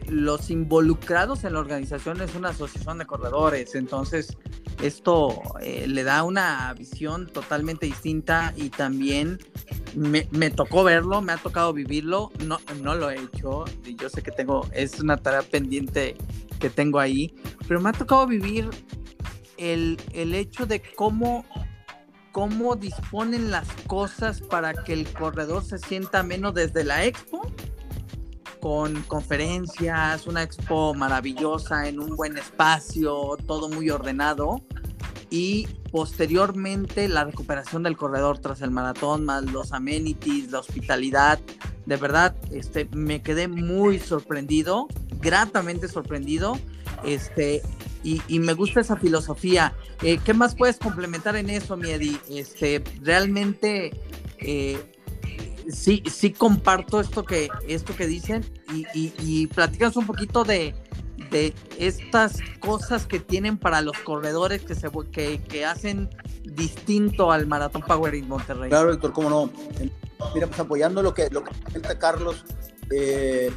los 0.08 0.50
involucrados 0.50 1.44
en 1.44 1.54
la 1.54 1.60
organización 1.60 2.20
es 2.20 2.34
una 2.34 2.50
asociación 2.50 2.98
de 2.98 3.06
corredores, 3.06 3.74
entonces 3.74 4.36
esto 4.82 5.40
eh, 5.60 5.86
le 5.86 6.02
da 6.02 6.22
una 6.24 6.72
visión 6.74 7.26
totalmente 7.26 7.86
distinta 7.86 8.52
y 8.56 8.70
también 8.70 9.38
me, 9.94 10.28
me, 10.30 10.50
tocó 10.50 10.84
verlo, 10.84 11.20
me 11.22 11.32
ha 11.32 11.36
tocado 11.36 11.72
vivirlo, 11.72 12.32
no, 12.44 12.58
no 12.82 12.94
lo 12.94 13.10
he 13.10 13.20
hecho, 13.20 13.64
yo 13.84 14.08
sé 14.08 14.22
que 14.22 14.30
tengo, 14.30 14.66
es 14.72 15.00
una 15.00 15.16
tarea 15.16 15.42
pendiente 15.42 16.16
que 16.58 16.70
tengo 16.70 16.98
ahí, 16.98 17.34
pero 17.68 17.80
me 17.80 17.90
ha 17.90 17.92
tocado 17.92 18.26
vivir 18.26 18.68
el, 19.56 20.00
el 20.12 20.34
hecho 20.34 20.66
de 20.66 20.82
cómo 20.96 21.44
cómo 22.32 22.76
disponen 22.76 23.50
las 23.50 23.68
cosas 23.86 24.40
para 24.40 24.72
que 24.72 24.94
el 24.94 25.12
corredor 25.12 25.62
se 25.62 25.78
sienta 25.78 26.22
menos 26.22 26.54
desde 26.54 26.82
la 26.82 27.04
expo 27.04 27.46
con 28.62 29.02
conferencias, 29.02 30.28
una 30.28 30.44
expo 30.44 30.94
maravillosa 30.94 31.88
en 31.88 31.98
un 31.98 32.14
buen 32.14 32.38
espacio, 32.38 33.36
todo 33.44 33.68
muy 33.68 33.90
ordenado. 33.90 34.62
Y 35.30 35.66
posteriormente 35.90 37.08
la 37.08 37.24
recuperación 37.24 37.82
del 37.82 37.96
corredor 37.96 38.38
tras 38.38 38.62
el 38.62 38.70
maratón, 38.70 39.24
más 39.24 39.42
los 39.46 39.72
amenities, 39.72 40.52
la 40.52 40.60
hospitalidad. 40.60 41.40
De 41.86 41.96
verdad, 41.96 42.36
este, 42.52 42.88
me 42.92 43.20
quedé 43.20 43.48
muy 43.48 43.98
sorprendido, 43.98 44.86
gratamente 45.20 45.88
sorprendido. 45.88 46.56
Este, 47.02 47.62
y, 48.04 48.38
me 48.38 48.52
gusta 48.52 48.80
esa 48.80 48.94
filosofía. 48.94 49.74
Eh, 50.02 50.18
¿Qué 50.24 50.34
más 50.34 50.54
puedes 50.54 50.78
complementar 50.78 51.34
en 51.34 51.50
eso, 51.50 51.76
Miedi? 51.76 52.16
Este, 52.30 52.84
realmente 53.02 53.90
eh, 54.38 54.91
sí, 55.70 56.02
sí 56.10 56.32
comparto 56.32 57.00
esto 57.00 57.24
que, 57.24 57.48
esto 57.68 57.94
que 57.94 58.06
dicen 58.06 58.44
y, 58.72 58.86
y, 58.94 59.14
y 59.18 59.46
platicas 59.46 59.96
un 59.96 60.06
poquito 60.06 60.44
de, 60.44 60.74
de, 61.30 61.54
estas 61.78 62.38
cosas 62.60 63.06
que 63.06 63.20
tienen 63.20 63.58
para 63.58 63.80
los 63.80 63.98
corredores 63.98 64.62
que, 64.62 64.74
se, 64.74 64.88
que, 65.10 65.42
que 65.42 65.64
hacen 65.64 66.10
distinto 66.44 67.32
al 67.32 67.46
Maratón 67.46 67.82
Power 67.82 68.14
in 68.14 68.28
Monterrey. 68.28 68.70
Claro, 68.70 68.92
Héctor, 68.92 69.12
cómo 69.12 69.30
no. 69.30 69.50
Mira, 70.34 70.46
pues 70.46 70.60
apoyando 70.60 71.02
lo 71.02 71.12
que, 71.14 71.28
lo 71.30 71.42
que 71.42 71.50
comenta 71.64 71.98
Carlos, 71.98 72.44
eh, 72.90 73.50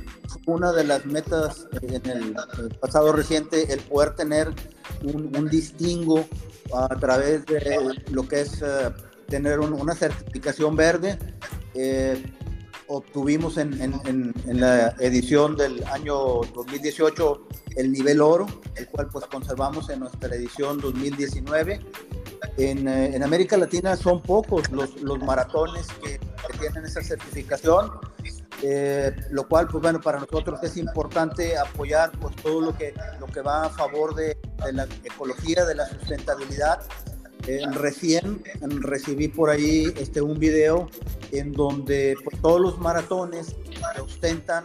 una 0.45 0.71
de 0.71 0.83
las 0.83 1.05
metas 1.05 1.67
en 1.81 2.05
el, 2.09 2.35
pasado 2.79 3.11
reciente, 3.11 3.71
el 3.73 3.79
poder 3.81 4.15
tener 4.15 4.53
un, 5.03 5.49
distingo 5.49 6.25
a 6.73 6.87
través 6.95 7.45
de 7.45 8.01
lo 8.11 8.27
que 8.27 8.41
es 8.41 8.61
uh, 8.61 8.91
tener 9.27 9.59
un, 9.59 9.73
una 9.73 9.93
certificación 9.93 10.75
verde 10.75 11.17
eh, 11.75 12.23
obtuvimos 12.87 13.57
en, 13.57 13.81
en, 13.81 14.33
en, 14.45 14.61
la 14.61 14.89
edición 14.99 15.55
del 15.55 15.83
año 15.85 16.15
2018 16.53 17.47
el 17.77 17.91
nivel 17.91 18.21
oro, 18.21 18.45
el 18.75 18.87
cual 18.87 19.07
pues 19.11 19.25
conservamos 19.25 19.89
en 19.89 20.01
nuestra 20.01 20.33
edición 20.35 20.79
2019. 20.79 21.81
En, 22.57 22.87
eh, 22.87 23.15
en 23.15 23.23
América 23.23 23.57
Latina 23.57 23.95
son 23.95 24.21
pocos 24.21 24.69
los, 24.71 25.01
los 25.01 25.19
maratones 25.19 25.87
que, 26.03 26.19
que, 26.19 26.57
tienen 26.59 26.85
esa 26.85 27.01
certificación, 27.01 27.91
eh, 28.61 29.13
lo 29.31 29.47
cual 29.47 29.67
pues 29.67 29.81
bueno, 29.81 29.99
para 29.99 30.19
nosotros 30.19 30.59
es 30.63 30.77
importante 30.77 31.57
apoyar 31.57 32.11
pues 32.19 32.35
todo 32.37 32.61
lo 32.61 32.77
que, 32.77 32.93
lo 33.19 33.25
que 33.25 33.41
va 33.41 33.65
a 33.65 33.69
favor 33.69 34.13
de, 34.15 34.37
de 34.63 34.73
la 34.73 34.87
ecología, 35.03 35.65
de 35.65 35.75
la 35.75 35.87
sustentabilidad 35.87 36.81
eh, 37.47 37.61
recién 37.73 38.43
recibí 38.61 39.27
por 39.27 39.49
ahí 39.49 39.93
este, 39.97 40.21
un 40.21 40.39
video 40.39 40.89
en 41.31 41.51
donde 41.51 42.15
pues, 42.23 42.41
todos 42.41 42.59
los 42.59 42.79
maratones 42.79 43.55
ostentan 44.01 44.63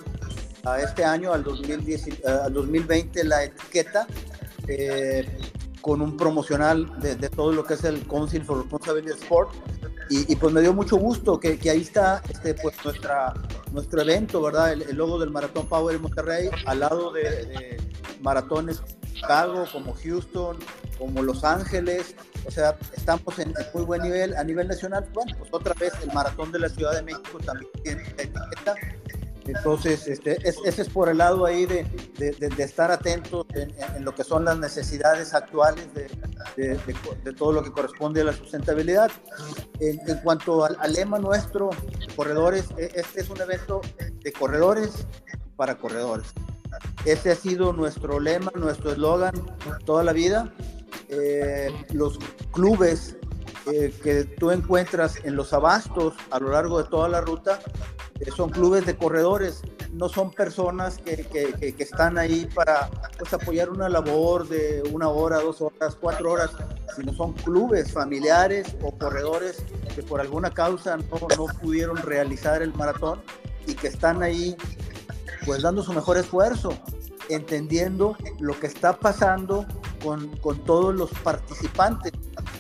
a 0.65 0.81
este 0.81 1.05
año, 1.05 1.33
al, 1.33 1.43
2010, 1.45 2.25
al 2.25 2.53
2020, 2.53 3.25
la 3.25 3.45
etiqueta 3.45 4.07
eh, 4.69 5.27
con 5.81 6.03
un 6.03 6.17
promocional 6.17 7.01
de, 7.01 7.17
todo 7.29 7.53
lo 7.53 7.65
que 7.65 7.75
es 7.75 7.85
el 7.85 8.07
Council 8.07 8.43
for 8.45 8.59
Responsibility 8.59 9.13
Sport. 9.23 9.51
Y, 10.13 10.35
pues 10.35 10.53
me 10.53 10.61
dio 10.61 10.75
mucho 10.75 10.97
gusto 10.97 11.39
que, 11.39 11.59
ahí 11.71 11.83
está 11.83 12.21
este, 12.29 12.55
pues, 12.55 12.75
nuestra, 12.85 13.33
nuestro 13.73 14.01
evento, 14.03 14.43
¿verdad? 14.43 14.73
El, 14.73 14.97
logo 14.97 15.21
del 15.21 15.31
Maratón 15.31 15.69
Power 15.69 15.95
en 15.95 16.03
Monterrey, 16.03 16.51
al 16.67 16.81
lado 16.81 17.13
de 17.13 17.77
maratones 18.21 18.83
Chicago, 19.15 19.67
como 19.73 19.95
Houston, 19.95 20.59
como 20.99 21.23
Los 21.23 21.45
Ángeles, 21.45 22.15
o 22.47 22.51
sea, 22.51 22.77
estamos 22.97 23.39
en, 23.39 23.55
muy 23.75 23.85
buen 23.85 24.03
nivel 24.03 24.37
a 24.37 24.45
nivel 24.45 24.69
nacional. 24.69 25.09
Bueno, 25.13 25.33
pues 25.39 25.51
otra 25.53 25.75
vez 25.75 25.93
el 26.03 26.13
maratón 26.13 26.53
de 26.53 26.61
la 26.61 26.69
Ciudad 26.69 26.95
de 26.95 27.03
México 27.03 27.39
también 27.45 27.71
tiene 27.83 28.03
etiqueta. 28.03 28.75
Entonces, 29.47 30.07
este, 30.07 30.37
es, 30.49 30.59
ese 30.65 30.83
es 30.83 30.89
por 30.89 31.09
el 31.09 31.19
lado 31.19 31.45
ahí 31.45 31.67
de, 31.67 31.87
estar 32.59 32.91
atentos 32.91 33.47
en, 33.55 34.05
lo 34.05 34.15
que 34.15 34.23
son 34.23 34.45
las 34.45 34.59
necesidades 34.59 35.35
actuales 35.35 35.89
de, 35.95 37.33
todo 37.35 37.53
lo 37.53 37.63
que 37.63 37.73
corresponde 37.73 38.21
a 38.21 38.25
la 38.25 38.33
sustentabilidad. 38.33 39.11
En, 39.81 40.01
en 40.09 40.19
cuanto 40.19 40.65
al, 40.65 40.77
al, 40.81 40.93
lema 40.93 41.19
nuestro, 41.19 41.71
corredores, 42.15 42.67
e, 42.77 42.93
este 42.95 43.23
es 43.23 43.31
un 43.31 43.41
evento 43.41 43.81
de 44.23 44.33
corredores 44.33 45.07
para 45.57 45.77
corredores. 45.77 46.33
Ese 47.05 47.31
ha 47.31 47.35
sido 47.35 47.73
nuestro 47.73 48.21
lema, 48.21 48.53
nuestro 48.55 48.93
eslogan 48.93 49.35
toda 49.85 50.05
la 50.05 50.13
vida. 50.13 50.53
Eh, 51.09 51.73
los 51.93 52.19
clubes 52.53 53.17
eh, 53.73 53.93
que 54.03 54.25
tú 54.25 54.51
encuentras 54.51 55.17
en 55.25 55.37
los 55.37 55.53
abastos 55.53 56.15
a 56.31 56.39
lo 56.39 56.51
largo 56.51 56.83
de 56.83 56.89
toda 56.89 57.09
la 57.09 57.21
ruta 57.21 57.61
eh, 58.21 58.31
son 58.37 58.51
clubes 58.51 58.85
de 58.85 58.97
corredores, 58.97 59.63
no 59.93 60.09
son 60.09 60.31
personas 60.31 60.99
que, 60.99 61.25
que, 61.25 61.53
que, 61.73 61.83
están 61.83 62.19
ahí 62.19 62.47
para 62.55 62.91
pues, 63.19 63.33
apoyar 63.33 63.71
una 63.71 63.89
labor 63.89 64.47
de 64.47 64.83
una 64.93 65.09
hora, 65.09 65.41
dos 65.41 65.63
horas, 65.63 65.97
cuatro 65.99 66.33
horas, 66.33 66.51
sino 66.97 67.15
son 67.15 67.33
clubes 67.33 67.93
familiares 67.93 68.77
o 68.83 68.93
corredores 68.93 69.65
que 69.95 70.03
por 70.03 70.21
alguna 70.21 70.51
causa 70.51 70.99
no, 70.99 71.29
no 71.37 71.47
pudieron 71.61 71.97
realizar 71.97 72.61
el 72.61 72.75
maratón 72.75 73.23
y 73.67 73.75
que 73.75 73.89
están 73.89 74.23
ahí 74.23 74.55
pues 75.51 75.63
dando 75.63 75.83
su 75.83 75.93
mejor 75.93 76.17
esfuerzo, 76.17 76.73
entendiendo 77.29 78.17
lo 78.39 78.57
que 78.61 78.69
está 78.69 78.93
pasando 78.97 79.67
con, 80.01 80.37
con, 80.37 80.65
todos 80.65 80.95
los 80.95 81.11
participantes, 81.25 82.13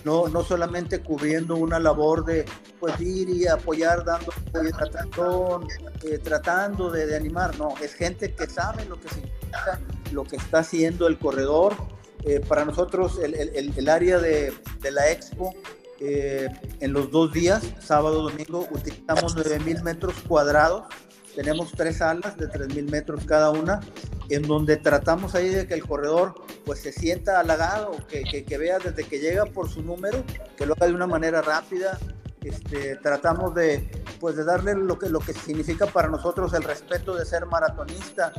no, 0.04 0.26
no 0.26 0.42
solamente 0.42 0.98
cubriendo 0.98 1.54
una 1.54 1.78
labor 1.78 2.24
de 2.24 2.44
pues 2.80 3.00
ir 3.00 3.28
y 3.28 3.46
apoyar 3.46 4.04
dando 4.04 4.32
tratando, 4.76 5.60
eh, 6.02 6.18
tratando 6.18 6.90
de, 6.90 7.06
de, 7.06 7.14
animar, 7.14 7.56
no, 7.58 7.74
es 7.80 7.94
gente 7.94 8.34
que 8.34 8.48
sabe 8.48 8.84
lo 8.86 8.98
que 8.98 9.08
significa 9.08 9.78
lo 10.10 10.24
que 10.24 10.34
está 10.34 10.58
haciendo 10.58 11.06
el 11.06 11.16
corredor. 11.16 11.76
Eh, 12.24 12.40
para 12.40 12.64
nosotros 12.64 13.20
el, 13.22 13.34
el, 13.34 13.72
el 13.76 13.88
área 13.88 14.18
de, 14.18 14.52
de, 14.80 14.90
la 14.90 15.12
expo 15.12 15.54
eh, 16.00 16.48
en 16.80 16.92
los 16.92 17.12
dos 17.12 17.32
días, 17.32 17.62
sábado, 17.78 18.24
domingo, 18.24 18.66
utilizamos 18.72 19.36
9.000 19.36 19.80
metros 19.82 20.14
cuadrados 20.26 20.86
tenemos 21.34 21.72
tres 21.72 21.98
salas 21.98 22.36
de 22.36 22.48
3.000 22.48 22.90
metros 22.90 23.24
cada 23.24 23.50
una, 23.50 23.80
en 24.28 24.42
donde 24.42 24.76
tratamos 24.76 25.34
ahí 25.34 25.48
de 25.48 25.66
que 25.66 25.74
el 25.74 25.84
corredor 25.84 26.34
pues 26.64 26.80
se 26.80 26.92
sienta 26.92 27.40
halagado, 27.40 27.96
que, 28.08 28.44
que, 28.44 28.58
vea 28.58 28.78
desde 28.78 29.04
que 29.04 29.18
llega 29.18 29.46
por 29.46 29.68
su 29.68 29.82
número, 29.82 30.24
que 30.56 30.66
lo 30.66 30.74
haga 30.74 30.86
de 30.86 30.94
una 30.94 31.06
manera 31.06 31.42
rápida. 31.42 31.98
Este, 32.42 32.96
tratamos 32.96 33.54
de, 33.54 33.90
pues, 34.18 34.36
de 34.36 34.44
darle 34.44 34.74
lo 34.74 34.98
que, 34.98 35.08
lo 35.08 35.20
que 35.20 35.34
significa 35.34 35.86
para 35.86 36.08
nosotros 36.08 36.52
el 36.54 36.62
respeto 36.62 37.14
de 37.14 37.26
ser 37.26 37.46
maratonista, 37.46 38.32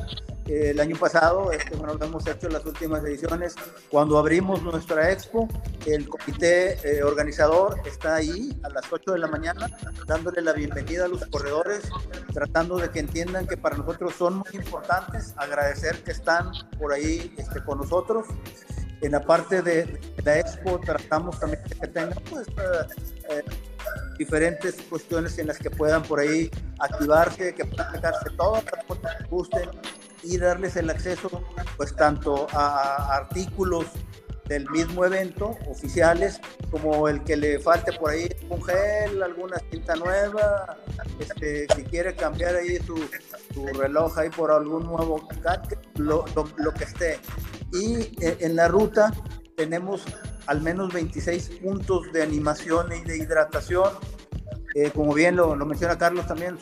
el 0.46 0.80
año 0.80 0.96
pasado, 0.96 1.52
este, 1.52 1.76
bueno, 1.76 1.94
lo 1.94 2.04
hemos 2.04 2.26
hecho 2.26 2.48
en 2.48 2.54
las 2.54 2.66
últimas 2.66 3.04
ediciones, 3.04 3.54
cuando 3.90 4.18
abrimos 4.18 4.62
nuestra 4.62 5.10
expo, 5.10 5.48
el 5.86 6.08
comité 6.08 6.78
eh, 6.82 7.02
organizador 7.02 7.80
está 7.86 8.16
ahí 8.16 8.58
a 8.62 8.68
las 8.68 8.92
8 8.92 9.12
de 9.12 9.18
la 9.18 9.28
mañana, 9.28 9.70
dándole 10.06 10.42
la 10.42 10.52
bienvenida 10.52 11.04
a 11.04 11.08
los 11.08 11.24
corredores, 11.26 11.82
tratando 12.32 12.76
de 12.76 12.90
que 12.90 12.98
entiendan 12.98 13.46
que 13.46 13.56
para 13.56 13.76
nosotros 13.76 14.14
son 14.14 14.38
muy 14.38 14.50
importantes, 14.52 15.32
agradecer 15.36 16.02
que 16.02 16.10
están 16.10 16.50
por 16.78 16.92
ahí 16.92 17.32
este, 17.38 17.62
con 17.62 17.78
nosotros. 17.78 18.26
En 19.00 19.12
la 19.12 19.20
parte 19.20 19.62
de, 19.62 20.00
la 20.24 20.38
expo 20.38 20.78
tratamos 20.78 21.38
también 21.40 21.62
de 21.64 21.74
que 21.76 21.86
tengan 21.88 22.22
pues, 22.30 22.46
eh, 22.48 22.86
eh, 23.30 23.42
diferentes 24.22 24.76
cuestiones 24.88 25.36
en 25.38 25.48
las 25.48 25.58
que 25.58 25.68
puedan 25.68 26.02
por 26.04 26.20
ahí 26.20 26.48
activarse, 26.78 27.54
que 27.54 27.64
puedan 27.64 27.92
dejarse 27.92 28.30
todas 28.36 28.64
las 28.72 28.84
cosas 28.84 29.16
que 29.16 29.24
gusten 29.24 29.68
y 30.22 30.38
darles 30.38 30.76
el 30.76 30.88
acceso 30.90 31.28
pues 31.76 31.96
tanto 31.96 32.46
a, 32.52 33.16
artículos 33.16 33.86
del 34.46 34.70
mismo 34.70 35.04
evento, 35.04 35.56
oficiales, 35.68 36.40
como 36.70 37.08
el 37.08 37.24
que 37.24 37.36
le 37.36 37.58
falte 37.58 37.92
por 37.94 38.10
ahí 38.10 38.28
un 38.48 38.62
gel, 38.62 39.22
alguna 39.22 39.56
cinta 39.70 39.96
nueva, 39.96 40.76
este, 41.18 41.66
si 41.74 41.82
quiere 41.84 42.14
cambiar 42.14 42.54
ahí 42.54 42.76
su, 42.86 42.96
reloj 43.74 44.18
ahí 44.18 44.30
por 44.30 44.52
algún 44.52 44.84
nuevo 44.84 45.28
lo, 45.96 46.24
lo, 46.56 46.74
que 46.74 46.84
esté. 46.84 47.18
Y 47.72 48.02
eh, 48.24 48.36
en 48.40 48.54
la 48.54 48.68
ruta 48.68 49.12
tenemos 49.56 50.04
al 50.46 50.60
menos 50.60 50.92
26 50.92 51.60
puntos 51.62 52.12
de 52.12 52.22
animación 52.22 52.92
y 52.92 53.02
de 53.02 53.18
hidratación. 53.18 53.90
Eh, 54.74 54.90
como 54.90 55.12
bien 55.12 55.36
lo, 55.36 55.54
lo, 55.54 55.66
menciona 55.66 55.98
Carlos 55.98 56.26
también, 56.26 56.58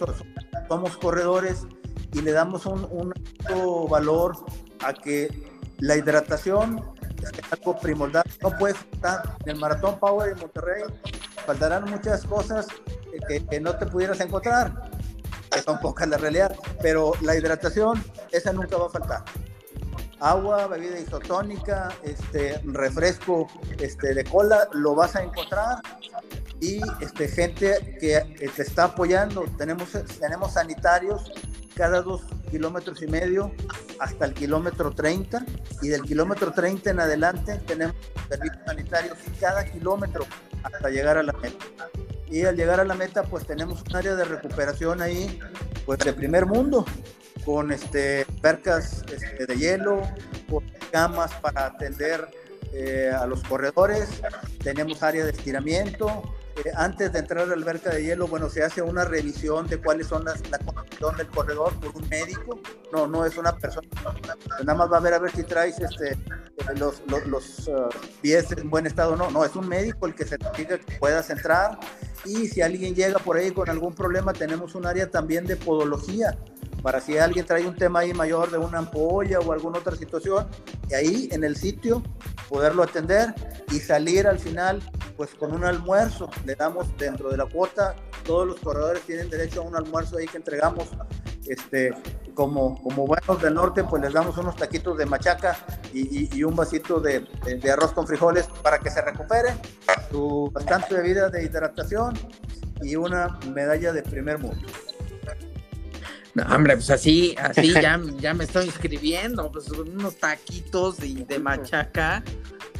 somos 0.69 0.97
corredores 0.97 1.67
y 2.13 2.23
le 2.23 2.33
damos 2.33 2.67
un, 2.67 3.13
alto 3.47 3.87
valor 3.89 4.37
a 4.81 4.93
que 4.93 5.29
la 5.79 5.97
hidratación 5.97 6.83
es 7.23 7.53
algo 7.53 7.79
primordial. 7.79 8.25
No 8.43 8.51
puede 8.59 8.75
faltar. 8.75 9.37
En 9.45 9.51
el 9.51 9.61
Maratón 9.61 9.99
Power 9.99 10.33
en 10.33 10.39
Monterrey 10.39 10.83
faltarán 11.47 11.89
muchas 11.89 12.25
cosas 12.25 12.67
que, 13.29 13.47
que 13.47 13.61
no 13.61 13.77
te 13.77 13.87
pudieras 13.87 14.21
encontrar, 14.21 14.91
que 15.51 15.63
son 15.63 15.79
pocas 15.81 16.09
la 16.09 16.17
realidad, 16.17 16.57
pero 16.83 17.13
la 17.23 17.37
hidratación, 17.37 18.03
esa 18.33 18.53
nunca 18.53 18.77
va 18.77 18.87
a 18.87 18.91
faltar 18.91 19.25
agua, 20.21 20.67
bebida 20.67 20.99
isotónica, 20.99 21.89
este, 22.03 22.61
refresco 22.65 23.49
este, 23.79 24.15
de 24.15 24.25
cola, 24.25 24.69
lo 24.73 24.95
vas 24.95 25.17
a 25.17 25.23
encontrar. 25.23 25.79
Y 26.61 26.81
este, 27.01 27.29
gente 27.29 27.97
que 27.99 28.51
te 28.55 28.63
está 28.63 28.85
apoyando. 28.85 29.45
Tenemos, 29.57 29.91
tenemos 30.19 30.53
sanitarios 30.53 31.33
cada 31.75 32.03
dos 32.03 32.23
kilómetros 32.51 33.01
y 33.01 33.07
medio 33.07 33.53
hasta 34.01 34.27
el 34.27 34.35
kilómetro 34.35 34.91
30 34.91 35.47
y 35.81 35.89
del 35.89 36.03
kilómetro 36.03 36.53
30 36.53 36.91
en 36.91 37.01
adelante 37.01 37.59
tenemos 37.67 37.97
servicios 38.29 38.61
sanitarios 38.67 39.19
cada 39.41 39.65
kilómetro 39.65 40.27
hasta 40.63 40.91
llegar 40.91 41.17
a 41.17 41.23
la 41.23 41.33
meta. 41.33 41.65
Y 42.29 42.45
al 42.45 42.57
llegar 42.57 42.81
a 42.81 42.85
la 42.85 42.95
meta 42.95 43.23
pues 43.23 43.47
tenemos 43.47 43.83
un 43.83 43.97
área 43.97 44.15
de 44.15 44.25
recuperación 44.25 45.01
ahí 45.01 45.39
pues 45.87 46.01
de 46.01 46.13
primer 46.13 46.45
mundo 46.45 46.85
con 47.45 47.73
este, 47.73 48.27
percas 48.41 49.03
este, 49.13 49.47
de 49.47 49.57
hielo, 49.57 50.03
con 50.49 50.65
camas 50.91 51.33
para 51.35 51.67
atender 51.67 52.29
eh, 52.73 53.11
a 53.17 53.27
los 53.27 53.43
corredores, 53.43 54.09
tenemos 54.63 55.03
área 55.03 55.25
de 55.25 55.31
estiramiento, 55.31 56.23
eh, 56.65 56.71
antes 56.77 57.13
de 57.13 57.19
entrar 57.21 57.45
a 57.45 57.47
la 57.47 57.55
alberca 57.55 57.91
de 57.91 58.05
hielo, 58.05 58.27
bueno, 58.27 58.49
se 58.51 58.63
hace 58.63 58.83
una 58.83 59.05
revisión 59.05 59.67
de 59.67 59.79
cuáles 59.79 60.07
son 60.07 60.25
las, 60.25 60.49
la 60.51 60.59
condición 60.59 61.17
del 61.17 61.29
corredor 61.29 61.75
por 61.81 61.97
un 61.97 62.09
médico. 62.09 62.61
No, 62.93 63.07
no 63.07 63.25
es 63.25 63.37
una 63.37 63.57
persona. 63.57 63.89
Nada 64.65 64.75
más 64.75 64.93
va 64.93 64.99
a 64.99 65.01
ver 65.01 65.15
a 65.15 65.19
ver 65.19 65.31
si 65.33 65.43
traes 65.45 65.79
este, 65.79 66.19
los, 66.77 67.03
los, 67.07 67.27
los 67.27 67.69
uh, 67.69 67.89
pies 68.21 68.51
en 68.53 68.69
buen 68.69 68.87
estado. 68.87 69.17
No, 69.17 69.31
no, 69.31 69.45
es 69.45 69.55
un 69.57 69.69
médico 69.69 70.07
el 70.07 70.15
que 70.15 70.25
se 70.25 70.31
certifica 70.31 70.79
que 70.79 70.99
puedas 70.99 71.31
entrar. 71.31 71.79
Y 72.25 72.49
si 72.49 72.61
alguien 72.61 72.95
llega 72.95 73.19
por 73.19 73.37
ahí 73.37 73.51
con 73.51 73.71
algún 73.71 73.95
problema, 73.95 74.33
tenemos 74.33 74.75
un 74.75 74.87
área 74.87 75.11
también 75.11 75.47
de 75.47 75.57
podología 75.57 76.37
para 76.83 77.01
si 77.01 77.19
alguien 77.19 77.45
trae 77.45 77.67
un 77.67 77.77
tema 77.77 78.01
ahí 78.01 78.15
mayor 78.15 78.51
de 78.51 78.59
una 78.59 78.79
ampolla 78.79 79.39
o 79.41 79.53
alguna 79.53 79.79
otra 79.79 79.95
situación, 79.97 80.49
y 80.89 80.95
ahí 80.95 81.29
en 81.33 81.45
el 81.45 81.57
sitio 81.57 82.03
poderlo 82.49 82.83
atender 82.83 83.35
y 83.71 83.81
salir 83.81 84.27
al 84.27 84.39
final 84.39 84.83
pues 85.21 85.35
con 85.35 85.53
un 85.53 85.67
almuerzo. 85.67 86.31
Le 86.47 86.55
damos 86.55 86.97
dentro 86.97 87.29
de 87.29 87.37
la 87.37 87.45
cuota, 87.45 87.95
todos 88.25 88.47
los 88.47 88.59
corredores 88.59 89.03
tienen 89.03 89.29
derecho 89.29 89.61
a 89.61 89.65
un 89.65 89.77
almuerzo 89.77 90.17
ahí 90.17 90.27
que 90.27 90.39
entregamos. 90.39 90.89
Este, 91.47 91.93
como, 92.33 92.83
como 92.83 93.07
buenos 93.07 93.43
del 93.43 93.53
norte, 93.53 93.85
pues 93.85 94.01
les 94.01 94.15
damos 94.15 94.39
unos 94.39 94.57
taquitos 94.57 94.97
de 94.97 95.05
machaca 95.05 95.59
y, 95.93 96.43
un 96.43 96.57
vasito 96.57 97.01
de, 97.01 97.27
de, 97.45 97.71
arroz 97.71 97.93
con 97.93 98.07
frijoles 98.07 98.47
para 98.63 98.79
que 98.79 98.89
se 98.89 99.03
recuperen, 99.03 99.61
su 100.11 100.51
bastante 100.55 100.95
bebida 100.95 101.29
de 101.29 101.45
hidratación 101.45 102.19
y 102.81 102.97
una 102.97 103.39
medalla 103.53 103.93
de 103.93 104.03
primer 104.03 104.39
mundo. 104.39 104.67
No, 106.33 106.45
hombre, 106.45 106.77
pues 106.77 106.89
así, 106.89 107.37
así 107.39 107.75
ya, 107.75 108.01
ya 108.17 108.33
me 108.33 108.45
estoy 108.45 108.65
inscribiendo, 108.65 109.53
pues 109.53 109.69
unos 109.69 110.17
taquitos 110.17 110.97
de, 110.97 111.27
de 111.29 111.39
machaca, 111.39 112.25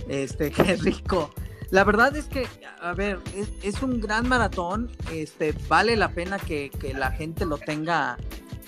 este, 0.09 0.51
qué 0.51 0.77
rico. 0.77 1.35
La 1.71 1.85
verdad 1.85 2.17
es 2.17 2.27
que, 2.27 2.49
a 2.81 2.93
ver, 2.95 3.21
es, 3.63 3.83
un 3.83 4.01
gran 4.01 4.29
maratón, 4.29 4.91
este, 5.13 5.55
vale 5.69 5.95
la 5.97 6.13
pena 6.13 6.39
que, 6.39 6.71
la 6.97 7.13
gente 7.13 7.47
lo 7.47 7.59
tenga, 7.59 8.17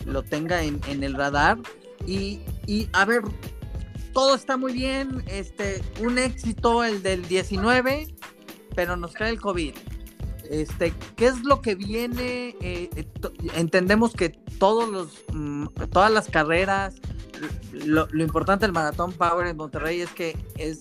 lo 0.06 0.22
tenga 0.22 0.62
en, 0.62 0.80
el 0.86 1.14
radar 1.14 1.58
y, 2.06 2.40
a 2.92 3.04
ver, 3.04 3.22
todo 4.12 4.36
está 4.36 4.56
muy 4.56 4.72
bien, 4.72 5.24
este, 5.26 5.82
un 6.00 6.16
éxito 6.16 6.84
el 6.84 7.02
del 7.02 7.26
19, 7.26 8.06
pero 8.76 8.96
nos 8.96 9.12
cae 9.14 9.30
el 9.30 9.40
COVID. 9.40 9.74
Este, 10.48 10.92
¿qué 11.16 11.26
es 11.26 11.42
lo 11.42 11.60
que 11.60 11.74
viene? 11.74 12.54
Eh, 12.60 12.90
eh, 12.94 13.06
entendemos 13.56 14.12
que 14.12 14.28
todos 14.58 14.88
los, 14.88 15.24
mm, 15.32 15.66
todas 15.90 16.10
las 16.12 16.28
carreras, 16.28 16.94
lo, 17.72 18.06
importante 18.12 18.66
del 18.66 18.72
Maratón 18.72 19.12
Power 19.12 19.46
en 19.46 19.56
Monterrey 19.56 20.00
es 20.00 20.10
que 20.10 20.36
es 20.56 20.78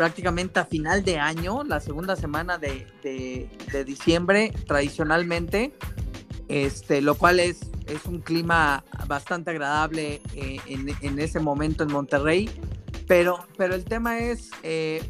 prácticamente 0.00 0.58
a 0.58 0.64
final 0.64 1.04
de 1.04 1.18
año, 1.18 1.62
la 1.62 1.78
segunda 1.78 2.16
semana 2.16 2.56
de, 2.56 2.86
diciembre, 3.84 4.50
tradicionalmente, 4.66 5.74
este, 6.48 7.02
lo 7.02 7.16
cual 7.16 7.38
es, 7.38 7.68
es 7.86 8.06
un 8.06 8.20
clima 8.20 8.82
bastante 9.06 9.50
agradable 9.50 10.22
eh, 10.34 10.58
en, 11.02 11.18
ese 11.18 11.38
momento 11.38 11.82
en 11.82 11.92
Monterrey. 11.92 12.48
Pero, 13.06 13.46
pero 13.58 13.74
el 13.74 13.84
tema 13.84 14.20
es, 14.20 14.48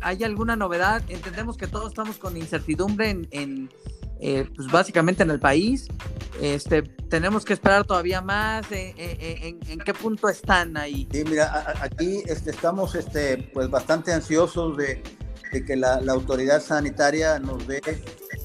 ¿hay 0.00 0.24
alguna 0.24 0.56
novedad? 0.56 1.04
Entendemos 1.08 1.56
que 1.56 1.68
todos 1.68 1.90
estamos 1.90 2.18
con 2.18 2.36
incertidumbre 2.36 3.10
en, 3.30 3.70
eh, 4.20 4.46
pues 4.54 4.70
básicamente 4.70 5.22
en 5.22 5.30
el 5.30 5.40
país. 5.40 5.88
Este, 6.40 6.82
tenemos 6.82 7.44
que 7.44 7.54
esperar 7.54 7.84
todavía 7.84 8.20
más. 8.20 8.70
Eh, 8.70 8.94
eh, 8.96 9.58
¿En, 9.68 9.78
qué 9.78 9.94
punto 9.94 10.28
están 10.28 10.76
ahí? 10.76 11.08
Sí, 11.10 11.24
mira, 11.24 11.74
aquí 11.80 12.22
este, 12.26 12.50
estamos 12.50 12.94
este, 12.94 13.50
pues 13.54 13.70
bastante 13.70 14.12
ansiosos 14.12 14.76
de, 14.76 15.02
que 15.66 15.76
la, 15.76 16.00
autoridad 16.08 16.60
sanitaria 16.62 17.38
nos 17.38 17.66
dé 17.66 17.80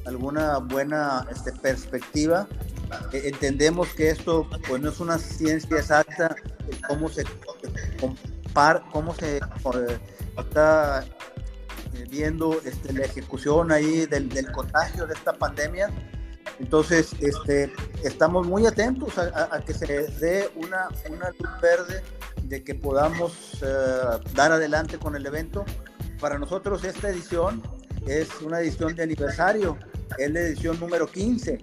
alguna 0.05 0.59
buena 0.59 1.27
este, 1.29 1.51
perspectiva. 1.51 2.47
entendemos 3.11 3.89
que 3.89 4.09
esto 4.09 4.47
pues, 4.67 4.81
no 4.81 4.89
es 4.89 4.99
una 4.99 5.17
ciencia 5.17 5.77
exacta, 5.77 6.35
cómo 6.87 7.09
se 7.09 7.23
cómo 8.91 9.13
se 9.13 9.41
está 10.37 11.05
viendo 12.09 12.59
este, 12.63 12.93
la 12.93 13.05
ejecución 13.05 13.71
ahí 13.71 14.05
del, 14.05 14.29
del, 14.29 14.51
contagio 14.51 15.05
de 15.07 15.13
esta 15.13 15.33
pandemia. 15.33 15.89
Entonces, 16.59 17.13
este, 17.19 17.73
estamos 18.03 18.47
muy 18.47 18.65
atentos 18.65 19.17
a, 19.17 19.59
que 19.65 19.73
se 19.73 19.85
dé 19.85 20.49
una, 20.55 20.89
una, 21.09 21.29
luz 21.31 21.61
verde 21.61 22.03
de 22.43 22.63
que 22.63 22.75
podamos 22.75 23.61
eh, 23.61 23.67
dar 24.33 24.51
adelante 24.51 24.97
con 24.97 25.15
el 25.15 25.25
evento. 25.25 25.65
Para 26.19 26.37
nosotros 26.37 26.83
esta 26.83 27.09
edición 27.09 27.61
es 28.07 28.29
una 28.41 28.59
edición 28.59 28.95
de 28.95 29.03
aniversario, 29.03 29.77
es 30.17 30.31
la 30.31 30.39
edición 30.41 30.79
número 30.79 31.07
15 31.07 31.57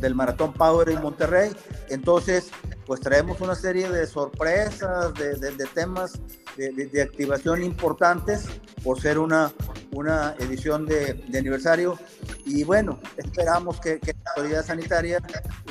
del 0.00 0.14
Maratón 0.14 0.52
Power 0.52 0.88
en 0.88 1.00
Monterrey. 1.00 1.52
Entonces, 1.88 2.50
pues 2.86 3.00
traemos 3.00 3.40
una 3.40 3.54
serie 3.54 3.88
de 3.88 4.06
sorpresas, 4.06 5.14
de, 5.14 5.36
de, 5.36 5.66
temas 5.66 6.20
de, 6.56 6.72
de, 6.72 7.02
activación 7.02 7.62
importantes 7.62 8.46
por 8.82 9.00
ser 9.00 9.18
una, 9.18 9.52
una 9.92 10.34
edición 10.38 10.86
de, 10.86 11.22
aniversario. 11.36 11.98
Y 12.44 12.64
bueno, 12.64 12.98
esperamos 13.16 13.80
que, 13.80 14.00
la 14.04 14.30
autoridad 14.30 14.64
sanitaria, 14.64 15.22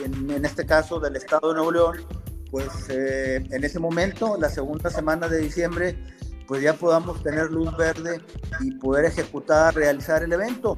en, 0.03 0.29
en, 0.29 0.45
este 0.45 0.65
caso 0.65 0.99
del 0.99 1.15
Estado 1.15 1.49
de 1.49 1.55
Nuevo 1.55 1.71
León, 1.71 1.97
pues 2.51 2.67
eh, 2.89 3.45
en 3.49 3.63
ese 3.63 3.79
momento, 3.79 4.37
la 4.39 4.49
segunda 4.49 4.89
semana 4.89 5.27
de 5.27 5.39
diciembre, 5.39 5.97
pues 6.47 6.63
ya 6.63 6.73
podamos 6.73 7.21
tener 7.21 7.51
luz 7.51 7.75
verde 7.77 8.21
y 8.61 8.71
poder 8.71 9.05
ejecutar, 9.05 9.75
realizar 9.75 10.23
el 10.23 10.33
evento. 10.33 10.77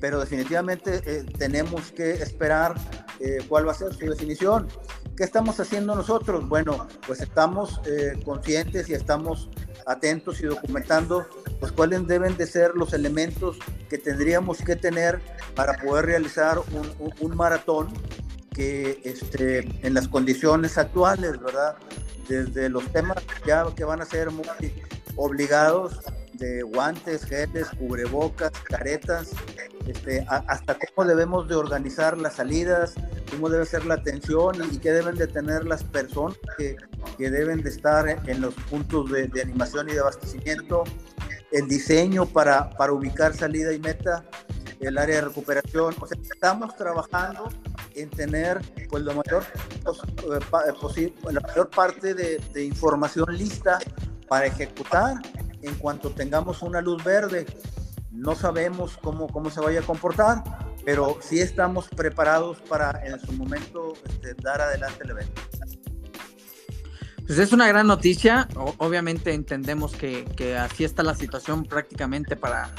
Pero 0.00 0.20
definitivamente 0.20 1.00
eh, 1.06 1.24
tenemos 1.38 1.92
que 1.92 2.14
esperar 2.14 2.74
eh, 3.20 3.38
cuál 3.48 3.66
va 3.66 3.72
a 3.72 3.74
ser 3.76 3.94
su 3.94 4.06
definición. 4.06 4.68
¿Qué 5.16 5.22
estamos 5.22 5.60
haciendo 5.60 5.94
nosotros? 5.94 6.48
Bueno, 6.48 6.88
pues 7.06 7.20
estamos 7.20 7.80
eh, 7.86 8.20
conscientes 8.24 8.88
y 8.88 8.94
estamos 8.94 9.48
atentos 9.86 10.40
y 10.40 10.46
documentando 10.46 11.24
pues 11.60 11.70
cuáles 11.70 12.04
deben 12.08 12.36
de 12.36 12.46
ser 12.48 12.72
los 12.74 12.92
elementos 12.92 13.58
que 13.88 13.96
tendríamos 13.96 14.58
que 14.58 14.74
tener 14.74 15.20
para 15.54 15.74
poder 15.74 16.06
realizar 16.06 16.58
un, 16.58 17.14
un 17.20 17.36
maratón 17.36 17.92
que 18.52 19.00
este, 19.04 19.86
en 19.86 19.94
las 19.94 20.08
condiciones 20.08 20.78
actuales, 20.78 21.40
¿verdad? 21.40 21.76
Desde 22.28 22.68
los 22.68 22.84
temas 22.92 23.18
ya 23.46 23.64
que 23.76 23.84
van 23.84 24.00
a 24.00 24.06
ser 24.06 24.32
muy 24.32 24.46
obligados 25.14 26.00
de 26.34 26.62
guantes, 26.62 27.24
geles, 27.24 27.68
cubrebocas, 27.78 28.52
caretas, 28.64 29.30
este, 29.86 30.26
hasta 30.28 30.76
cómo 30.94 31.06
debemos 31.06 31.48
de 31.48 31.54
organizar 31.54 32.16
las 32.18 32.36
salidas, 32.36 32.94
cómo 33.30 33.48
debe 33.48 33.66
ser 33.66 33.84
la 33.84 33.94
atención 33.94 34.56
y 34.70 34.78
qué 34.78 34.92
deben 34.92 35.16
de 35.16 35.26
tener 35.26 35.64
las 35.64 35.84
personas 35.84 36.38
que, 36.56 36.76
que 37.18 37.30
deben 37.30 37.62
de 37.62 37.70
estar 37.70 38.08
en 38.08 38.40
los 38.40 38.54
puntos 38.54 39.10
de, 39.10 39.28
de, 39.28 39.42
animación 39.42 39.88
y 39.88 39.92
de 39.92 40.00
abastecimiento, 40.00 40.84
el 41.52 41.68
diseño 41.68 42.26
para, 42.26 42.70
para 42.70 42.92
ubicar 42.92 43.34
salida 43.34 43.72
y 43.72 43.78
meta, 43.78 44.24
el 44.80 44.98
área 44.98 45.16
de 45.16 45.22
recuperación. 45.22 45.94
O 46.00 46.06
sea, 46.06 46.18
estamos 46.20 46.76
trabajando 46.76 47.48
en 47.94 48.10
tener 48.10 48.60
pues, 48.88 49.02
la, 49.04 49.14
mayor, 49.14 49.44
eh, 50.96 51.12
la 51.30 51.40
mayor 51.40 51.70
parte 51.70 52.14
de, 52.14 52.40
de 52.52 52.64
información 52.64 53.26
lista 53.36 53.78
para 54.28 54.46
ejecutar 54.46 55.16
en 55.66 55.74
cuanto 55.76 56.10
tengamos 56.10 56.62
una 56.62 56.80
luz 56.80 57.02
verde. 57.02 57.46
No 58.10 58.34
sabemos 58.34 58.96
cómo, 59.02 59.26
cómo 59.28 59.50
se 59.50 59.60
vaya 59.60 59.80
a 59.80 59.82
comportar, 59.82 60.42
pero 60.84 61.18
sí 61.20 61.40
estamos 61.40 61.88
preparados 61.88 62.60
para 62.60 63.04
en 63.04 63.18
su 63.20 63.32
momento 63.32 63.94
este, 64.06 64.34
dar 64.34 64.60
adelante 64.60 65.04
el 65.04 65.10
evento. 65.10 65.42
Pues 67.26 67.38
es 67.38 67.52
una 67.52 67.66
gran 67.66 67.86
noticia. 67.86 68.48
obviamente 68.78 69.32
entendemos 69.32 69.94
que, 69.94 70.24
que, 70.36 70.56
así 70.56 70.84
está 70.84 71.02
la 71.02 71.14
situación 71.14 71.64
prácticamente 71.64 72.36
para 72.36 72.70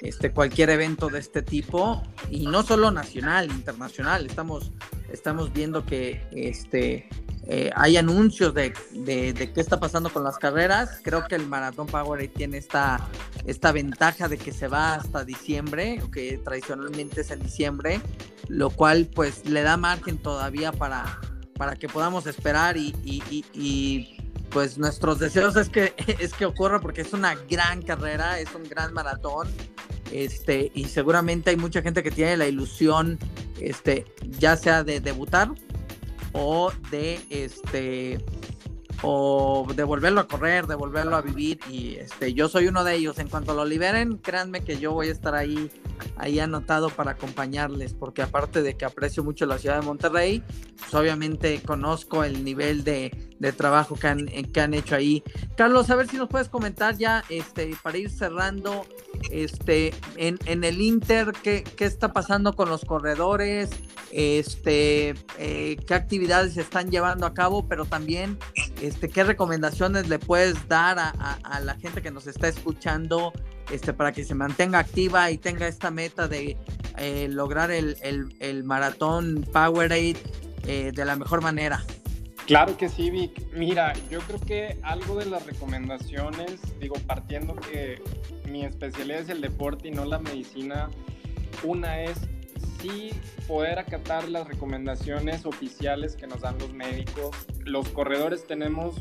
este, 0.00 0.32
cualquier 0.32 0.70
evento 0.70 1.08
de 1.08 1.20
este 1.20 1.40
tipo. 1.40 2.02
Y 2.28 2.46
no 2.46 2.64
solo 2.64 2.90
nacional, 2.90 3.46
internacional. 3.50 4.26
Estamos, 4.26 4.72
estamos 5.12 5.52
viendo 5.52 5.86
que 5.86 6.26
este, 6.32 7.08
eh, 7.46 7.70
hay 7.74 7.96
anuncios 7.96 8.54
de, 8.54 8.72
de, 8.92 9.52
qué 9.52 9.60
está 9.60 9.80
pasando 9.80 10.10
con 10.10 10.22
las 10.22 10.38
carreras. 10.38 11.00
Creo 11.02 11.26
que 11.26 11.34
el 11.34 11.46
Maratón 11.46 11.86
Powerade 11.86 12.28
tiene 12.28 12.58
esta, 12.58 13.08
esta 13.46 13.72
ventaja 13.72 14.28
de 14.28 14.38
que 14.38 14.52
se 14.52 14.68
va 14.68 14.94
hasta 14.94 15.24
diciembre, 15.24 16.00
que 16.12 16.38
tradicionalmente 16.38 17.22
es 17.22 17.30
en 17.30 17.40
diciembre, 17.40 18.00
lo 18.48 18.70
cual 18.70 19.08
pues 19.12 19.44
le 19.44 19.62
da 19.62 19.76
margen 19.76 20.18
todavía 20.18 20.72
para, 20.72 21.18
para 21.56 21.74
que 21.74 21.88
podamos 21.88 22.26
esperar 22.26 22.76
y, 22.76 22.94
y, 23.04 23.44
y, 23.52 24.18
pues 24.50 24.76
nuestros 24.76 25.18
deseos 25.18 25.56
es 25.56 25.70
que, 25.70 25.94
es 26.20 26.34
que 26.34 26.44
ocurra 26.44 26.80
porque 26.80 27.00
es 27.00 27.12
una 27.12 27.34
gran 27.50 27.82
carrera, 27.82 28.38
es 28.38 28.54
un 28.54 28.68
gran 28.68 28.92
maratón. 28.92 29.48
Este, 30.12 30.70
y 30.74 30.84
seguramente 30.84 31.48
hay 31.48 31.56
mucha 31.56 31.80
gente 31.80 32.02
que 32.02 32.10
tiene 32.10 32.36
la 32.36 32.46
ilusión, 32.46 33.18
este, 33.58 34.04
ya 34.38 34.56
sea 34.58 34.84
de 34.84 35.00
debutar 35.00 35.52
o 36.32 36.72
de 36.90 37.20
este 37.30 38.24
o 39.04 39.66
de 39.74 39.82
volverlo 39.82 40.20
a 40.20 40.28
correr, 40.28 40.66
de 40.66 40.76
volverlo 40.76 41.16
a 41.16 41.22
vivir 41.22 41.58
y 41.68 41.96
este 41.96 42.34
yo 42.34 42.48
soy 42.48 42.68
uno 42.68 42.84
de 42.84 42.94
ellos. 42.94 43.18
En 43.18 43.28
cuanto 43.28 43.54
lo 43.54 43.64
liberen, 43.64 44.18
créanme 44.18 44.62
que 44.62 44.78
yo 44.78 44.92
voy 44.92 45.08
a 45.08 45.12
estar 45.12 45.34
ahí 45.34 45.70
ahí 46.16 46.38
anotado 46.40 46.90
para 46.90 47.12
acompañarles, 47.12 47.94
porque 47.94 48.22
aparte 48.22 48.62
de 48.62 48.76
que 48.76 48.84
aprecio 48.84 49.24
mucho 49.24 49.46
la 49.46 49.58
ciudad 49.58 49.80
de 49.80 49.86
Monterrey, 49.86 50.42
pues 50.78 50.94
obviamente 50.94 51.60
conozco 51.64 52.24
el 52.24 52.44
nivel 52.44 52.84
de, 52.84 53.31
de 53.42 53.52
trabajo 53.52 53.96
que 53.96 54.06
han, 54.06 54.26
que 54.26 54.60
han 54.60 54.72
hecho 54.72 54.94
ahí. 54.94 55.22
Carlos, 55.56 55.90
a 55.90 55.96
ver 55.96 56.08
si 56.08 56.16
nos 56.16 56.28
puedes 56.28 56.48
comentar 56.48 56.96
ya, 56.96 57.22
este, 57.28 57.76
para 57.82 57.98
ir 57.98 58.10
cerrando, 58.10 58.86
este, 59.30 59.92
en, 60.16 60.38
en 60.46 60.64
el 60.64 60.80
Inter, 60.80 61.32
¿qué, 61.42 61.62
¿qué, 61.62 61.84
está 61.84 62.12
pasando 62.12 62.54
con 62.54 62.70
los 62.70 62.84
corredores? 62.84 63.70
Este, 64.10 65.14
eh, 65.38 65.76
qué 65.86 65.94
actividades 65.94 66.54
se 66.54 66.62
están 66.62 66.90
llevando 66.90 67.26
a 67.26 67.34
cabo, 67.34 67.66
pero 67.68 67.84
también 67.84 68.38
este, 68.80 69.08
qué 69.08 69.24
recomendaciones 69.24 70.08
le 70.08 70.18
puedes 70.18 70.68
dar 70.68 70.98
a, 70.98 71.12
a, 71.18 71.34
a 71.42 71.60
la 71.60 71.74
gente 71.74 72.02
que 72.02 72.10
nos 72.10 72.26
está 72.26 72.48
escuchando 72.48 73.32
este, 73.70 73.92
para 73.92 74.12
que 74.12 74.24
se 74.24 74.34
mantenga 74.34 74.78
activa 74.78 75.30
y 75.30 75.38
tenga 75.38 75.66
esta 75.66 75.90
meta 75.90 76.28
de 76.28 76.56
eh, 76.98 77.28
lograr 77.30 77.70
el, 77.70 77.96
el, 78.02 78.34
el, 78.38 78.64
maratón 78.64 79.46
Powerade 79.52 80.16
eh, 80.66 80.92
de 80.94 81.04
la 81.04 81.16
mejor 81.16 81.40
manera. 81.40 81.82
Claro 82.46 82.76
que 82.76 82.88
sí, 82.88 83.10
Vic. 83.10 83.40
Mira, 83.52 83.92
yo 84.10 84.20
creo 84.20 84.40
que 84.40 84.78
algo 84.82 85.16
de 85.16 85.26
las 85.26 85.46
recomendaciones, 85.46 86.60
digo, 86.80 86.96
partiendo 87.06 87.54
que 87.54 88.02
mi 88.50 88.64
especialidad 88.64 89.20
es 89.20 89.28
el 89.28 89.40
deporte 89.40 89.88
y 89.88 89.90
no 89.92 90.04
la 90.04 90.18
medicina, 90.18 90.90
una 91.62 92.02
es 92.02 92.18
sí 92.80 93.10
poder 93.46 93.78
acatar 93.78 94.28
las 94.28 94.48
recomendaciones 94.48 95.46
oficiales 95.46 96.16
que 96.16 96.26
nos 96.26 96.40
dan 96.40 96.58
los 96.58 96.72
médicos. 96.72 97.30
Los 97.64 97.88
corredores 97.90 98.44
tenemos 98.46 98.96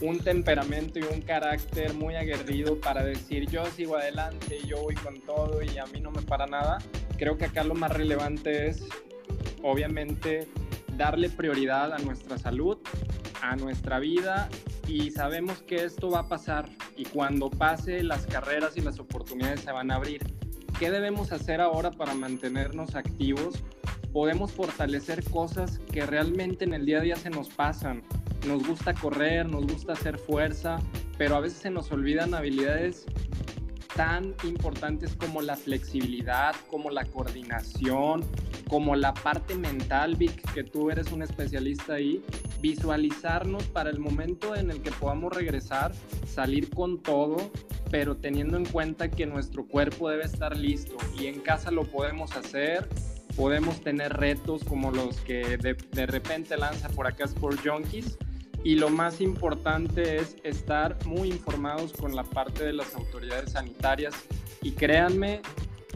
un 0.00 0.18
temperamento 0.18 0.98
y 0.98 1.02
un 1.04 1.22
carácter 1.22 1.94
muy 1.94 2.16
aguerrido 2.16 2.80
para 2.80 3.02
decir 3.02 3.48
yo 3.48 3.64
sigo 3.66 3.96
adelante, 3.96 4.58
yo 4.66 4.82
voy 4.82 4.94
con 4.96 5.20
todo 5.20 5.62
y 5.62 5.78
a 5.78 5.86
mí 5.86 6.00
no 6.00 6.10
me 6.10 6.22
para 6.22 6.46
nada. 6.46 6.78
Creo 7.16 7.38
que 7.38 7.46
acá 7.46 7.64
lo 7.64 7.74
más 7.74 7.92
relevante 7.92 8.66
es, 8.68 8.82
obviamente, 9.62 10.48
darle 10.96 11.28
prioridad 11.30 11.92
a 11.92 11.98
nuestra 11.98 12.38
salud, 12.38 12.78
a 13.42 13.56
nuestra 13.56 13.98
vida 13.98 14.48
y 14.86 15.10
sabemos 15.10 15.62
que 15.62 15.84
esto 15.84 16.10
va 16.10 16.20
a 16.20 16.28
pasar 16.28 16.68
y 16.96 17.04
cuando 17.04 17.50
pase 17.50 18.02
las 18.02 18.26
carreras 18.26 18.76
y 18.76 18.80
las 18.80 18.98
oportunidades 18.98 19.60
se 19.60 19.72
van 19.72 19.90
a 19.90 19.96
abrir. 19.96 20.22
¿Qué 20.78 20.90
debemos 20.90 21.32
hacer 21.32 21.60
ahora 21.60 21.90
para 21.90 22.14
mantenernos 22.14 22.94
activos? 22.94 23.62
Podemos 24.12 24.52
fortalecer 24.52 25.24
cosas 25.30 25.80
que 25.92 26.06
realmente 26.06 26.64
en 26.64 26.74
el 26.74 26.86
día 26.86 26.98
a 26.98 27.02
día 27.02 27.16
se 27.16 27.30
nos 27.30 27.48
pasan 27.48 28.02
nos 28.46 28.66
gusta 28.66 28.94
correr, 28.94 29.48
nos 29.48 29.66
gusta 29.66 29.94
hacer 29.94 30.18
fuerza, 30.18 30.78
pero 31.18 31.36
a 31.36 31.40
veces 31.40 31.58
se 31.58 31.70
nos 31.70 31.90
olvidan 31.90 32.34
habilidades 32.34 33.06
tan 33.96 34.34
importantes 34.44 35.16
como 35.16 35.40
la 35.40 35.56
flexibilidad, 35.56 36.54
como 36.70 36.90
la 36.90 37.04
coordinación, 37.06 38.24
como 38.68 38.94
la 38.94 39.14
parte 39.14 39.56
mental, 39.56 40.16
Vic, 40.16 40.52
que 40.52 40.62
tú 40.62 40.90
eres 40.90 41.12
un 41.12 41.22
especialista 41.22 41.94
ahí, 41.94 42.22
visualizarnos 42.60 43.64
para 43.64 43.90
el 43.90 43.98
momento 43.98 44.54
en 44.54 44.70
el 44.70 44.82
que 44.82 44.90
podamos 44.92 45.32
regresar, 45.32 45.92
salir 46.26 46.68
con 46.70 47.02
todo, 47.02 47.50
pero 47.90 48.16
teniendo 48.16 48.58
en 48.58 48.66
cuenta 48.66 49.10
que 49.10 49.24
nuestro 49.24 49.66
cuerpo 49.66 50.10
debe 50.10 50.24
estar 50.24 50.56
listo 50.56 50.96
y 51.18 51.26
en 51.26 51.40
casa 51.40 51.70
lo 51.70 51.84
podemos 51.84 52.36
hacer, 52.36 52.88
podemos 53.34 53.80
tener 53.80 54.12
retos 54.14 54.64
como 54.64 54.90
los 54.90 55.16
que 55.20 55.56
de, 55.56 56.06
repente 56.06 56.56
lanza 56.56 56.88
por 56.88 57.06
acá 57.06 57.24
Sport 57.24 57.60
Junkies, 57.64 58.18
y 58.66 58.74
lo 58.74 58.90
más 58.90 59.20
importante 59.20 60.16
es 60.16 60.34
estar 60.42 60.98
muy 61.06 61.28
informados 61.28 61.92
con 61.92 62.16
la 62.16 62.24
parte 62.24 62.64
de 62.64 62.72
las 62.72 62.96
autoridades 62.96 63.52
sanitarias 63.52 64.12
y 64.60 64.72
créanme 64.72 65.40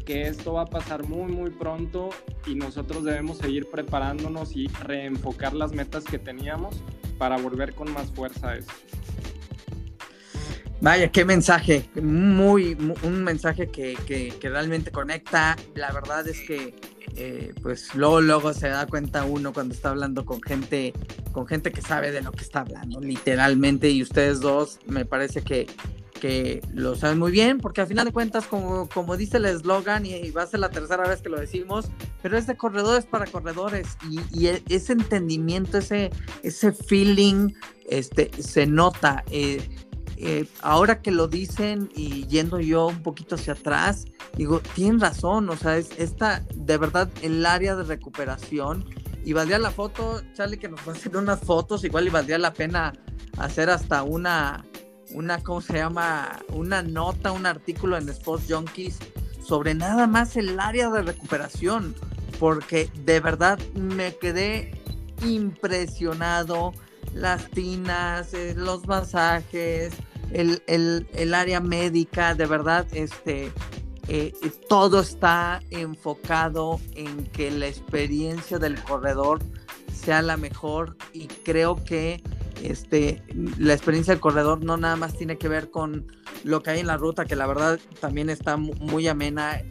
que 0.04 0.28
esto 0.28 0.52
va 0.52 0.62
a 0.62 0.66
pasar 0.66 1.02
muy 1.02 1.32
muy 1.32 1.50
pronto 1.50 2.10
y 2.46 2.54
nosotros 2.54 3.02
debemos 3.02 3.38
seguir 3.38 3.68
preparándonos 3.68 4.54
y 4.54 4.68
reenfocar 4.68 5.52
las 5.52 5.72
metas 5.72 6.04
que 6.04 6.20
teníamos 6.20 6.76
para 7.18 7.38
volver 7.38 7.74
con 7.74 7.92
más 7.92 8.12
fuerza 8.12 8.50
a 8.50 8.56
esto. 8.58 8.72
Vaya, 10.80 11.10
qué 11.10 11.24
mensaje, 11.24 11.90
muy, 12.00 12.76
un 13.02 13.24
mensaje 13.24 13.66
que, 13.66 13.98
que, 14.06 14.32
que 14.40 14.48
realmente 14.48 14.92
conecta. 14.92 15.56
La 15.74 15.90
verdad 15.90 16.26
es 16.28 16.40
que 16.42 16.76
eh, 17.16 17.52
pues 17.62 17.94
luego, 17.94 18.20
luego 18.20 18.52
se 18.52 18.68
da 18.68 18.86
cuenta 18.86 19.24
uno 19.24 19.52
cuando 19.52 19.74
está 19.74 19.90
hablando 19.90 20.24
con 20.24 20.40
gente, 20.42 20.92
con 21.32 21.46
gente 21.46 21.72
que 21.72 21.82
sabe 21.82 22.12
de 22.12 22.22
lo 22.22 22.32
que 22.32 22.42
está 22.42 22.60
hablando, 22.60 23.00
literalmente, 23.00 23.90
y 23.90 24.02
ustedes 24.02 24.40
dos 24.40 24.78
me 24.86 25.04
parece 25.04 25.42
que, 25.42 25.66
que 26.20 26.62
lo 26.72 26.94
saben 26.96 27.18
muy 27.18 27.32
bien, 27.32 27.58
porque 27.58 27.80
al 27.80 27.86
final 27.86 28.06
de 28.06 28.12
cuentas, 28.12 28.46
como, 28.46 28.88
como 28.88 29.16
dice 29.16 29.38
el 29.38 29.46
eslogan, 29.46 30.06
y, 30.06 30.30
va 30.30 30.42
a 30.42 30.46
ser 30.46 30.60
la 30.60 30.70
tercera 30.70 31.08
vez 31.08 31.20
que 31.20 31.28
lo 31.28 31.40
decimos, 31.40 31.90
pero 32.22 32.38
es 32.38 32.46
de 32.46 32.56
corredores 32.56 33.06
para 33.06 33.26
corredores, 33.26 33.96
y, 34.08 34.20
y 34.38 34.46
e, 34.48 34.62
ese 34.68 34.92
entendimiento, 34.92 35.78
ese, 35.78 36.10
ese 36.42 36.72
feeling, 36.72 37.52
este, 37.88 38.30
se 38.40 38.66
nota. 38.66 39.24
Eh, 39.30 39.68
eh, 40.22 40.46
ahora 40.60 41.00
que 41.00 41.10
lo 41.10 41.28
dicen 41.28 41.88
y 41.94 42.26
yendo 42.26 42.60
yo 42.60 42.88
un 42.88 43.02
poquito 43.02 43.36
hacia 43.36 43.54
atrás, 43.54 44.04
digo, 44.36 44.60
tienen 44.74 45.00
razón, 45.00 45.48
o 45.48 45.56
sea, 45.56 45.78
es 45.78 45.90
esta, 45.98 46.44
de 46.54 46.76
verdad, 46.76 47.08
el 47.22 47.46
área 47.46 47.74
de 47.74 47.84
recuperación, 47.84 48.84
y 49.24 49.32
valdría 49.32 49.58
la 49.58 49.70
foto, 49.70 50.22
Charlie, 50.34 50.58
que 50.58 50.68
nos 50.68 50.86
hacer 50.86 51.16
unas 51.16 51.40
fotos, 51.40 51.84
igual 51.84 52.06
y 52.06 52.10
valdría 52.10 52.38
la 52.38 52.52
pena 52.52 52.92
hacer 53.38 53.70
hasta 53.70 54.02
una, 54.02 54.64
una, 55.12 55.42
¿cómo 55.42 55.60
se 55.60 55.74
llama? 55.74 56.40
Una 56.52 56.82
nota, 56.82 57.32
un 57.32 57.46
artículo 57.46 57.96
en 57.96 58.08
Sports 58.08 58.44
Junkies 58.48 58.98
sobre 59.42 59.74
nada 59.74 60.06
más 60.06 60.36
el 60.36 60.60
área 60.60 60.90
de 60.90 61.02
recuperación, 61.02 61.94
porque 62.38 62.90
de 63.04 63.20
verdad 63.20 63.58
me 63.74 64.14
quedé 64.16 64.80
impresionado. 65.24 66.72
Las 67.14 67.50
tinas, 67.50 68.32
eh, 68.34 68.54
los 68.56 68.86
masajes, 68.86 69.92
el, 70.32 70.62
el, 70.66 71.34
área 71.34 71.60
médica, 71.60 72.34
de 72.34 72.46
verdad, 72.46 72.86
este, 72.92 73.52
eh, 74.08 74.32
todo 74.68 75.00
está 75.00 75.60
enfocado 75.70 76.80
en 76.94 77.24
que 77.26 77.50
la 77.50 77.66
experiencia 77.66 78.58
del 78.58 78.82
corredor 78.82 79.40
sea 79.92 80.22
la 80.22 80.36
mejor 80.36 80.96
y 81.12 81.26
creo 81.26 81.76
que 81.84 82.22
este, 82.62 83.22
la 83.58 83.72
experiencia 83.72 84.14
del 84.14 84.20
corredor 84.20 84.64
no 84.64 84.76
nada 84.76 84.96
más 84.96 85.16
tiene 85.16 85.38
que 85.38 85.48
ver 85.48 85.70
con 85.70 86.06
lo 86.44 86.62
que 86.62 86.70
hay 86.70 86.80
en 86.80 86.86
la 86.86 86.96
ruta, 86.96 87.24
que 87.24 87.36
la 87.36 87.46
verdad 87.46 87.78
también 88.00 88.30
está 88.30 88.56
muy 88.56 89.08
amena 89.08 89.62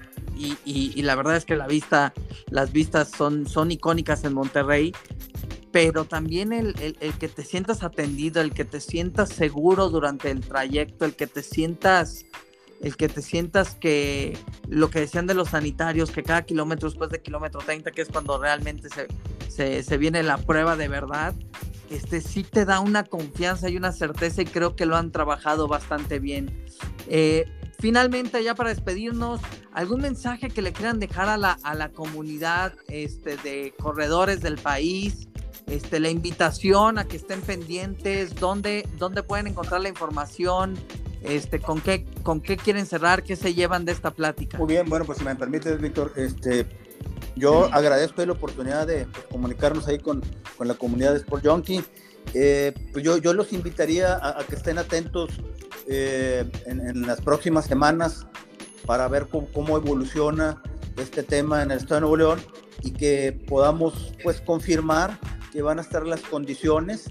y, 0.66 1.02
la 1.02 1.16
verdad 1.16 1.36
es 1.36 1.44
que 1.44 1.58
la 1.58 1.68
vista, 1.68 2.14
las 2.50 2.72
vistas 2.72 3.10
son, 3.10 3.46
son 3.46 3.72
icónicas 3.72 4.24
en 4.24 4.34
Monterrey, 4.34 4.94
pero 5.72 6.06
también 6.06 6.52
el, 6.54 6.76
el, 7.00 7.14
que 7.14 7.28
te 7.28 7.44
sientas 7.44 7.84
atendido, 7.84 8.42
el 8.42 8.54
que 8.54 8.66
te 8.66 8.82
sientas 8.82 9.30
seguro 9.30 9.90
durante 9.90 10.32
el 10.32 10.42
trayecto, 10.42 11.06
el 11.06 11.16
que 11.16 11.28
te 11.28 11.44
sientas 11.44 12.26
el 12.82 12.96
que 12.96 13.10
te 13.10 13.22
sientas 13.22 13.76
que 13.76 14.38
lo 14.70 14.90
que 14.90 15.02
decían 15.02 15.28
de 15.28 15.34
los 15.34 15.50
sanitarios, 15.50 16.12
que 16.12 16.24
cada 16.24 16.44
kilómetro 16.44 16.90
después 16.90 17.10
de 17.10 17.22
kilómetro 17.22 17.60
30, 17.60 17.92
que 17.92 18.02
es 18.02 18.08
cuando 18.08 18.40
realmente 18.40 18.88
se, 19.50 19.84
se, 19.84 19.98
viene 19.98 20.24
la 20.24 20.38
prueba 20.38 20.78
de 20.78 20.88
verdad, 20.88 21.36
este 21.90 22.22
sí 22.22 22.44
te 22.44 22.64
da 22.66 22.80
una 22.80 23.04
confianza 23.04 23.68
y 23.70 23.76
una 23.76 23.92
certeza 23.92 24.44
y 24.44 24.46
creo 24.46 24.76
que 24.78 24.86
lo 24.86 24.96
han 24.96 25.12
trabajado 25.12 25.68
bastante 25.68 26.20
bien. 26.20 26.66
Eh, 27.08 27.46
finalmente, 27.80 28.42
ya 28.44 28.56
para 28.56 28.70
despedirnos, 28.70 29.42
¿algún 29.74 30.02
mensaje 30.02 30.50
que 30.50 30.62
le 30.62 30.72
quieran 30.72 31.00
dejar 31.00 31.28
a 31.28 31.38
la, 31.38 31.58
a 31.64 31.76
la 31.76 31.90
comunidad 31.90 32.76
este, 32.88 33.36
de 33.38 33.74
corredores 33.78 34.42
del 34.42 34.58
país? 34.58 35.29
Este, 35.70 36.00
la 36.00 36.10
invitación 36.10 36.98
a 36.98 37.06
que 37.06 37.18
estén 37.18 37.42
pendientes, 37.42 38.36
dónde, 38.36 38.88
dónde 38.98 39.22
pueden 39.22 39.48
encontrar 39.48 39.82
la 39.82 39.90
información, 39.90 40.76
este, 41.22 41.60
¿con, 41.60 41.82
qué, 41.82 42.06
¿con 42.24 42.42
qué 42.42 42.58
quieren 42.58 42.86
cerrar? 42.86 43.24
¿Qué 43.24 43.36
se 43.36 43.54
llevan 43.54 43.86
de 43.86 43.92
esta 43.92 44.12
plática? 44.12 44.58
Muy 44.58 44.68
bien, 44.68 44.90
bueno, 44.90 45.06
pues 45.06 45.20
si 45.20 45.24
me 45.24 45.36
permites, 45.36 45.80
Víctor, 45.80 46.14
este, 46.16 46.66
yo 47.36 47.66
agradezco 47.74 48.26
la 48.26 48.32
oportunidad 48.32 48.88
de 48.88 49.06
pues, 49.06 49.26
comunicarnos 49.28 49.88
ahí 49.88 50.00
con, 50.00 50.24
con, 50.58 50.68
la 50.68 50.74
comunidad 50.74 51.12
de 51.12 51.20
Sport 51.20 51.46
Junkie. 51.46 51.84
Eh, 52.34 52.74
pues 52.92 53.04
yo, 53.04 53.18
yo 53.18 53.34
los 53.34 53.54
invitaría 53.54 54.16
a, 54.16 54.44
que 54.46 54.56
estén 54.56 54.78
atentos 54.78 55.32
eh, 55.88 56.50
en, 56.66 57.02
las 57.08 57.22
próximas 57.22 57.66
semanas 57.66 58.28
para 58.86 59.08
ver 59.08 59.28
cómo, 59.28 59.78
evoluciona 59.78 60.62
este 60.98 61.24
tema 61.24 61.64
en 61.64 61.72
el 61.72 61.78
Estado 61.78 61.96
de 61.96 62.02
Nuevo 62.02 62.18
León 62.18 62.40
y 62.82 62.92
que 62.92 63.32
podamos 63.48 64.14
pues 64.24 64.42
confirmar 64.42 65.20
van 65.62 65.80
a 65.80 65.82
estar 65.82 66.06
las 66.06 66.22
condiciones 66.22 67.06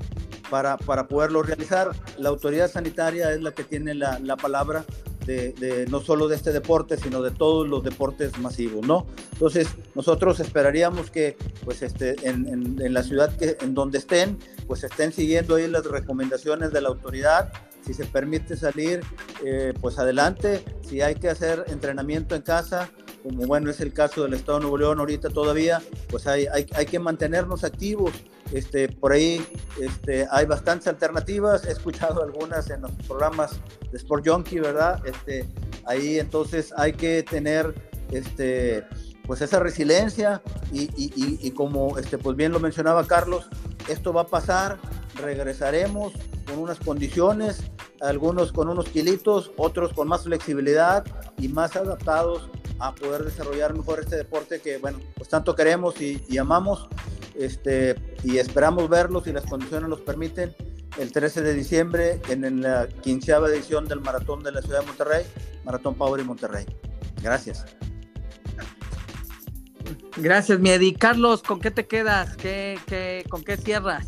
para, 0.50 0.76
para 0.76 1.08
poderlo 1.08 1.42
realizar. 1.42 1.90
La 2.18 2.28
autoridad 2.28 2.70
sanitaria 2.70 3.32
es 3.32 3.42
la 3.42 3.52
que 3.52 3.64
tiene 3.64 3.94
la, 3.94 4.18
la 4.18 4.36
palabra 4.36 4.84
de, 5.28 5.86
no 5.90 6.00
solo 6.00 6.28
de 6.28 6.36
este 6.36 6.52
deporte, 6.52 6.96
sino 6.96 7.20
de 7.22 7.30
todos 7.30 7.68
los 7.68 7.84
deportes 7.84 8.38
masivos, 8.38 8.86
¿no? 8.86 9.06
Entonces, 9.32 9.68
nosotros 9.94 10.40
esperaríamos 10.40 11.10
que, 11.10 11.36
pues, 11.64 11.82
este, 11.82 12.16
en, 12.26 12.46
en, 12.80 12.94
la 12.94 13.02
ciudad 13.02 13.36
que, 13.36 13.58
en 13.60 13.74
donde 13.74 13.98
estén, 13.98 14.38
pues 14.66 14.84
estén 14.84 15.12
siguiendo 15.12 15.56
ahí 15.56 15.66
las 15.68 15.84
recomendaciones 15.84 16.72
de 16.72 16.80
la 16.80 16.88
autoridad. 16.88 17.52
Si 17.84 17.94
se 17.94 18.04
permite 18.06 18.56
salir, 18.56 19.00
eh, 19.44 19.72
pues 19.80 19.98
adelante. 19.98 20.64
Si 20.82 21.00
hay 21.00 21.14
que 21.14 21.28
hacer 21.28 21.64
entrenamiento 21.68 22.34
en 22.34 22.42
casa, 22.42 22.90
como 23.22 23.46
bueno 23.46 23.70
es 23.70 23.80
el 23.80 23.92
caso 23.92 24.22
del 24.22 24.34
Estado 24.34 24.58
de 24.58 24.62
Nuevo 24.62 24.78
León 24.78 24.98
ahorita 25.00 25.30
todavía, 25.30 25.82
pues 26.08 26.26
hay, 26.26 26.46
hay, 26.46 26.66
hay 26.74 26.86
que 26.86 26.98
mantenernos 26.98 27.64
activos. 27.64 28.12
Este, 28.52 28.88
por 28.88 29.12
ahí 29.12 29.44
este, 29.80 30.26
hay 30.30 30.46
bastantes 30.46 30.88
alternativas, 30.88 31.66
he 31.66 31.72
escuchado 31.72 32.22
algunas 32.22 32.70
en 32.70 32.82
los 32.82 32.92
programas 33.06 33.60
de 33.90 33.98
Sport 33.98 34.26
Junkie, 34.26 34.60
¿verdad? 34.60 35.02
Este, 35.04 35.46
ahí 35.84 36.18
entonces 36.18 36.72
hay 36.76 36.94
que 36.94 37.22
tener 37.22 37.74
este, 38.10 38.84
pues 39.26 39.42
esa 39.42 39.58
resiliencia 39.60 40.40
y, 40.72 40.88
y, 40.96 41.50
como 41.50 41.98
este, 41.98 42.16
pues 42.16 42.36
bien 42.36 42.52
lo 42.52 42.60
mencionaba 42.60 43.06
Carlos, 43.06 43.48
esto 43.88 44.14
va 44.14 44.22
a 44.22 44.26
pasar, 44.26 44.78
regresaremos 45.16 46.14
con 46.46 46.58
unas 46.58 46.78
condiciones, 46.78 47.64
algunos 48.00 48.52
con 48.52 48.68
unos 48.70 48.88
kilitos, 48.88 49.50
otros 49.58 49.92
con 49.92 50.08
más 50.08 50.22
flexibilidad 50.22 51.04
y 51.36 51.48
más 51.48 51.76
adaptados 51.76 52.48
a 52.78 52.94
poder 52.94 53.24
desarrollar 53.24 53.74
mejor 53.74 54.00
este 54.00 54.16
deporte 54.16 54.60
que, 54.60 54.78
bueno, 54.78 55.00
pues 55.16 55.28
tanto 55.28 55.54
queremos 55.54 56.00
y 56.00 56.38
amamos 56.38 56.88
este, 57.38 57.94
y 58.24 58.38
esperamos 58.38 58.88
verlos 58.88 59.24
si 59.24 59.32
las 59.32 59.44
condiciones 59.44 59.88
nos 59.88 60.00
permiten 60.00 60.54
el 60.98 61.12
13 61.12 61.42
de 61.42 61.54
diciembre 61.54 62.20
en 62.28 62.60
la 62.60 62.88
quinceava 62.88 63.48
edición 63.48 63.86
del 63.86 64.00
Maratón 64.00 64.42
de 64.42 64.52
la 64.52 64.60
Ciudad 64.62 64.80
de 64.80 64.86
Monterrey, 64.86 65.24
Maratón 65.64 65.94
Power 65.94 66.20
y 66.20 66.24
Monterrey. 66.24 66.66
Gracias. 67.22 67.64
Gracias, 70.16 70.58
Miedi. 70.58 70.94
Carlos, 70.94 71.42
¿con 71.42 71.60
qué 71.60 71.70
te 71.70 71.86
quedas? 71.86 72.36
¿Qué, 72.36 72.78
qué, 72.86 73.24
con 73.28 73.44
qué 73.44 73.56
cierras? 73.56 74.04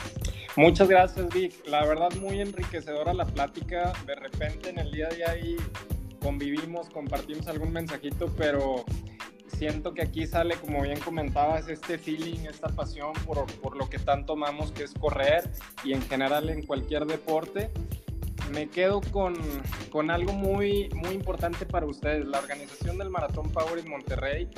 Muchas 0.56 0.88
gracias, 0.88 1.32
Vic. 1.32 1.54
La 1.68 1.86
verdad, 1.86 2.10
muy 2.20 2.40
enriquecedora 2.40 3.14
la 3.14 3.26
plática. 3.26 3.92
De 4.06 4.16
repente, 4.16 4.70
en 4.70 4.80
el 4.80 4.90
día 4.90 5.08
de 5.08 5.24
ahí 5.24 5.56
convivimos, 6.20 6.90
compartimos 6.90 7.46
algún 7.46 7.72
mensajito, 7.72 8.26
pero 8.36 8.84
siento 9.60 9.92
que 9.92 10.00
aquí 10.00 10.26
sale, 10.26 10.54
como 10.54 10.80
bien 10.80 10.98
comentabas, 11.00 11.68
este 11.68 11.98
feeling, 11.98 12.46
esta 12.48 12.68
pasión 12.68 13.12
por, 13.26 13.44
por 13.60 13.76
lo 13.76 13.90
que 13.90 13.98
tanto 13.98 14.32
amamos, 14.32 14.72
que 14.72 14.84
es 14.84 14.94
correr 14.94 15.50
y 15.84 15.92
en 15.92 16.00
general 16.00 16.48
en 16.48 16.64
cualquier 16.64 17.04
deporte. 17.04 17.70
Me 18.54 18.70
quedo 18.70 19.02
con, 19.12 19.34
con 19.90 20.10
algo 20.10 20.32
muy, 20.32 20.88
muy 20.94 21.10
importante 21.10 21.66
para 21.66 21.84
ustedes. 21.84 22.24
La 22.24 22.38
organización 22.38 22.96
del 22.96 23.10
Maratón 23.10 23.50
Power 23.50 23.78
en 23.78 23.90
Monterrey, 23.90 24.48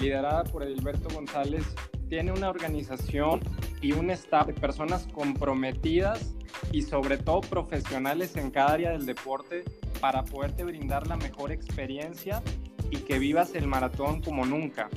liderada 0.00 0.42
por 0.42 0.64
Edilberto 0.64 1.08
González, 1.14 1.64
tiene 2.08 2.32
una 2.32 2.50
organización 2.50 3.38
y 3.80 3.92
un 3.92 4.10
staff 4.10 4.48
de 4.48 4.54
personas 4.54 5.06
comprometidas 5.14 6.34
y 6.72 6.82
sobre 6.82 7.16
todo 7.16 7.42
profesionales 7.42 8.36
en 8.36 8.50
cada 8.50 8.72
área 8.72 8.90
del 8.90 9.06
deporte 9.06 9.62
para 10.00 10.24
poderte 10.24 10.64
brindar 10.64 11.06
la 11.06 11.16
mejor 11.16 11.52
experiencia 11.52 12.42
y 12.90 12.98
que 12.98 13.18
vivas 13.18 13.54
el 13.54 13.66
maratón 13.66 14.22
como 14.22 14.46
nunca. 14.46 14.88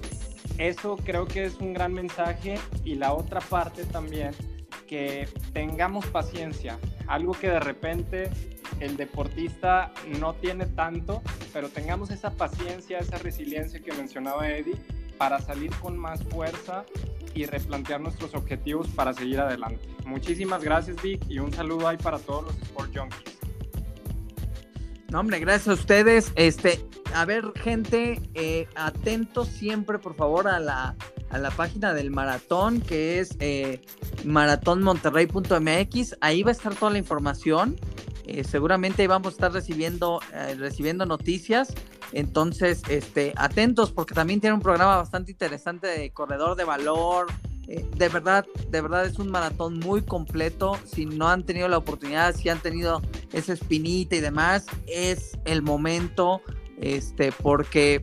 Eso 0.58 0.98
creo 0.98 1.26
que 1.26 1.46
es 1.46 1.56
un 1.58 1.74
gran 1.74 1.94
mensaje 1.94 2.60
y 2.84 2.96
la 2.96 3.14
otra 3.14 3.40
parte 3.40 3.84
también, 3.86 4.32
que 4.88 5.28
tengamos 5.54 6.06
paciencia, 6.08 6.78
algo 7.08 7.34
que 7.34 7.50
de 7.50 7.60
repente 7.60 8.30
el 8.80 8.98
deportista 8.98 9.92
no 10.20 10.34
tiene 10.34 10.66
tanto, 10.66 11.22
pero 11.54 11.70
tengamos 11.70 12.12
esa 12.12 12.32
paciencia, 12.32 13.00
esa 13.00 13.18
resiliencia 13.18 13.80
que 13.80 13.92
mencionaba 13.94 14.50
Eddie 14.50 14.76
para 15.18 15.40
salir 15.40 15.72
con 15.76 15.98
más 15.98 16.24
fuerza 16.24 16.84
y 17.34 17.46
replantear 17.46 18.02
nuestros 18.02 18.34
objetivos 18.34 18.88
para 18.90 19.14
seguir 19.14 19.40
adelante. 19.40 19.88
Muchísimas 20.06 20.64
gracias 20.64 21.02
Vic 21.02 21.22
y 21.30 21.40
un 21.40 21.54
saludo 21.54 21.88
ahí 21.88 21.98
para 21.98 22.20
todos 22.20 22.46
los 22.46 22.58
Sport 22.64 22.98
Junkies. 22.98 23.38
No, 25.10 25.20
hombre, 25.20 25.40
gracias 25.40 25.68
a 25.68 25.74
ustedes. 25.74 26.32
Este, 26.36 26.80
a 27.14 27.26
ver, 27.26 27.52
gente, 27.56 28.22
eh, 28.34 28.68
atentos 28.76 29.48
siempre, 29.48 30.00
por 30.00 30.16
favor, 30.16 30.48
a 30.48 30.60
la, 30.60 30.96
a 31.30 31.38
la 31.38 31.52
página 31.52 31.94
del 31.94 32.12
maratón, 32.12 32.82
que 32.82 33.20
es 33.20 33.38
eh, 33.40 33.82
maratonmonterrey.mx. 34.26 36.18
Ahí 36.22 36.44
va 36.44 36.50
a 36.50 36.52
estar 36.52 36.76
toda 36.76 36.92
la 36.92 36.98
información. 36.98 37.78
Eh, 38.26 38.44
seguramente 38.44 39.08
vamos 39.08 39.28
a 39.28 39.32
estar 39.32 39.54
recibiendo, 39.54 40.20
eh, 40.34 40.56
recibiendo 40.58 41.06
noticias. 41.06 41.74
Entonces, 42.12 42.82
este, 42.90 43.34
atentos, 43.38 43.92
porque 43.92 44.14
también 44.14 44.42
tiene 44.42 44.54
un 44.54 44.62
programa 44.62 44.98
bastante 44.98 45.32
interesante 45.32 45.88
de 45.88 46.12
corredor 46.12 46.58
de 46.58 46.66
valor, 46.66 47.28
de 47.68 48.10
verdad, 48.10 48.46
de 48.70 48.82
verdad 48.82 49.06
es 49.06 49.18
un 49.18 49.30
maratón 49.30 49.80
muy 49.80 50.02
completo. 50.02 50.78
Si 50.86 51.06
no 51.06 51.30
han 51.30 51.44
tenido 51.44 51.70
la 51.70 51.78
oportunidad, 51.78 52.36
si 52.36 52.50
han 52.50 52.60
tenido 52.60 53.02
esa 53.32 53.54
espinita 53.54 54.16
y 54.16 54.20
demás, 54.20 54.66
es 54.88 55.38
el 55.46 55.62
momento, 55.62 56.42
este, 56.82 57.32
porque 57.32 58.02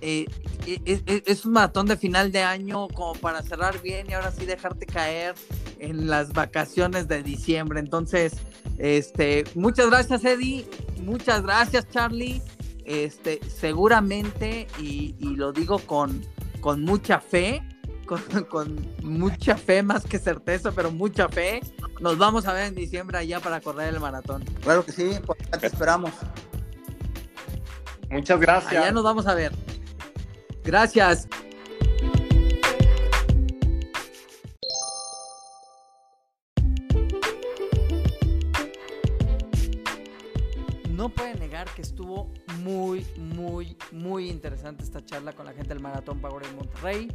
eh, 0.00 0.26
e, 0.66 0.80
e, 0.84 1.02
e, 1.06 1.22
es, 1.26 1.44
un 1.44 1.52
maratón 1.52 1.86
de 1.86 1.96
final 1.96 2.30
de 2.30 2.42
año 2.42 2.88
como 2.88 3.14
para 3.14 3.42
cerrar 3.42 3.80
bien 3.82 4.06
y 4.08 4.12
ahora 4.12 4.30
sí 4.30 4.46
dejarte 4.46 4.86
caer 4.86 5.34
en 5.78 6.08
las 6.08 6.32
vacaciones 6.32 7.08
de 7.08 7.22
diciembre. 7.22 7.80
Entonces, 7.80 8.34
este, 8.78 9.44
muchas 9.54 9.88
gracias 9.88 10.24
Eddie, 10.24 10.66
muchas 11.02 11.42
gracias 11.42 11.88
Charlie. 11.90 12.42
Este, 12.84 13.40
seguramente, 13.48 14.68
y, 14.78 15.16
y 15.18 15.34
lo 15.34 15.52
digo 15.52 15.80
con, 15.80 16.22
con 16.60 16.82
mucha 16.82 17.18
fe, 17.18 17.60
con, 18.06 18.76
mucha 19.02 19.56
fe, 19.56 19.82
más 19.82 20.04
que 20.04 20.18
certeza, 20.18 20.72
pero 20.72 20.90
mucha 20.90 21.28
fe. 21.28 21.60
Nos 22.00 22.16
vamos 22.16 22.46
a 22.46 22.52
ver 22.52 22.66
en 22.66 22.74
diciembre 22.74 23.18
allá 23.18 23.40
para 23.40 23.60
correr 23.60 23.92
el 23.92 24.00
maratón. 24.00 24.44
Claro 24.62 24.84
que 24.84 24.92
sí, 24.92 25.10
te 25.60 25.66
esperamos. 25.66 26.12
Muchas 28.10 28.40
gracias. 28.40 28.82
Allá 28.82 28.92
nos 28.92 29.04
vamos 29.04 29.26
a 29.26 29.34
ver. 29.34 29.52
Gracias. 30.64 31.28
No 40.90 41.08
puede 41.10 41.34
negar 41.34 41.68
que 41.74 41.82
estuvo 41.82 42.32
muy, 42.58 43.06
muy, 43.16 43.76
muy 43.92 44.28
interesante 44.28 44.82
esta 44.82 45.04
charla 45.04 45.32
con 45.32 45.46
la 45.46 45.52
gente 45.52 45.68
del 45.68 45.80
Maratón 45.80 46.20
Power 46.20 46.44
en 46.46 46.56
Monterrey. 46.56 47.08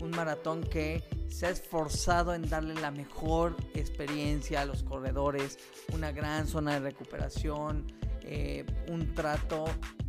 Un 0.00 0.10
maratón 0.10 0.62
que 0.62 1.02
se 1.28 1.46
ha 1.46 1.50
esforzado 1.50 2.34
en 2.34 2.48
darle 2.48 2.74
la 2.74 2.90
mejor 2.90 3.56
experiencia 3.74 4.60
a 4.60 4.64
los 4.64 4.82
corredores, 4.82 5.58
una 5.92 6.12
gran 6.12 6.46
zona 6.46 6.74
de 6.74 6.80
recuperación, 6.80 7.92
eh, 8.22 8.64
un 8.88 9.14
trato 9.14 9.64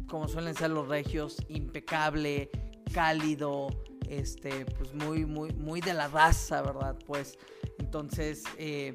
como 0.07 0.27
suelen 0.27 0.55
ser 0.55 0.71
los 0.71 0.87
regios, 0.87 1.37
impecable, 1.47 2.49
cálido, 2.93 3.67
este, 4.09 4.65
pues 4.65 4.93
muy, 4.93 5.25
muy, 5.25 5.51
muy 5.53 5.81
de 5.81 5.93
la 5.93 6.07
raza, 6.07 6.61
¿verdad? 6.61 6.97
Pues 7.05 7.37
entonces, 7.79 8.43
eh, 8.57 8.93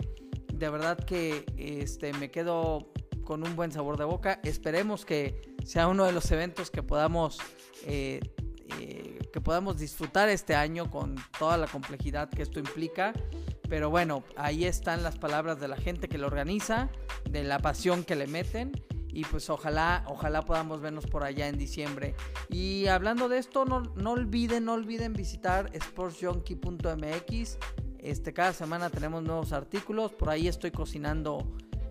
de 0.52 0.70
verdad 0.70 0.98
que 0.98 1.44
este, 1.56 2.12
me 2.14 2.30
quedo 2.30 2.92
con 3.24 3.42
un 3.42 3.56
buen 3.56 3.72
sabor 3.72 3.96
de 3.96 4.04
boca. 4.04 4.40
Esperemos 4.42 5.04
que 5.04 5.40
sea 5.64 5.88
uno 5.88 6.04
de 6.04 6.12
los 6.12 6.30
eventos 6.30 6.70
que 6.70 6.82
podamos, 6.82 7.38
eh, 7.84 8.20
eh, 8.78 9.18
que 9.32 9.40
podamos 9.40 9.78
disfrutar 9.78 10.28
este 10.28 10.54
año 10.54 10.90
con 10.90 11.16
toda 11.38 11.56
la 11.56 11.66
complejidad 11.66 12.28
que 12.28 12.42
esto 12.42 12.58
implica. 12.58 13.12
Pero 13.68 13.88
bueno, 13.88 14.24
ahí 14.36 14.64
están 14.64 15.02
las 15.04 15.16
palabras 15.18 15.60
de 15.60 15.68
la 15.68 15.76
gente 15.76 16.08
que 16.08 16.18
lo 16.18 16.26
organiza, 16.26 16.90
de 17.28 17.44
la 17.44 17.60
pasión 17.60 18.02
que 18.02 18.16
le 18.16 18.26
meten 18.26 18.72
y 19.12 19.24
pues 19.24 19.50
ojalá, 19.50 20.04
ojalá 20.06 20.42
podamos 20.42 20.80
vernos 20.80 21.06
por 21.06 21.24
allá 21.24 21.48
en 21.48 21.58
diciembre. 21.58 22.14
Y 22.48 22.86
hablando 22.86 23.28
de 23.28 23.38
esto, 23.38 23.64
no, 23.64 23.82
no 23.96 24.12
olviden, 24.12 24.64
no 24.64 24.74
olviden 24.74 25.12
visitar 25.12 25.70
sportsjunkie.mx. 25.74 27.58
Este, 27.98 28.32
cada 28.32 28.52
semana 28.52 28.88
tenemos 28.90 29.22
nuevos 29.22 29.52
artículos, 29.52 30.12
por 30.12 30.30
ahí 30.30 30.48
estoy 30.48 30.70
cocinando 30.70 31.46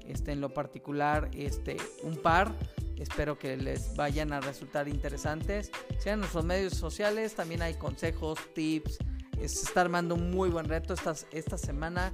este, 0.07 0.31
en 0.31 0.41
lo 0.41 0.53
particular 0.53 1.29
este, 1.33 1.77
un 2.03 2.17
par. 2.17 2.55
Espero 2.97 3.37
que 3.37 3.55
les 3.55 3.95
vayan 3.95 4.33
a 4.33 4.41
resultar 4.41 4.87
interesantes. 4.87 5.71
Sean 5.99 6.19
nuestros 6.19 6.43
medios 6.43 6.73
sociales, 6.73 7.35
también 7.35 7.61
hay 7.61 7.75
consejos, 7.75 8.39
tips. 8.53 8.97
Se 9.37 9.45
está 9.45 9.81
armando 9.81 10.15
un 10.15 10.31
muy 10.31 10.49
buen 10.49 10.65
reto 10.65 10.93
esta, 10.93 11.13
esta 11.31 11.57
semana. 11.57 12.11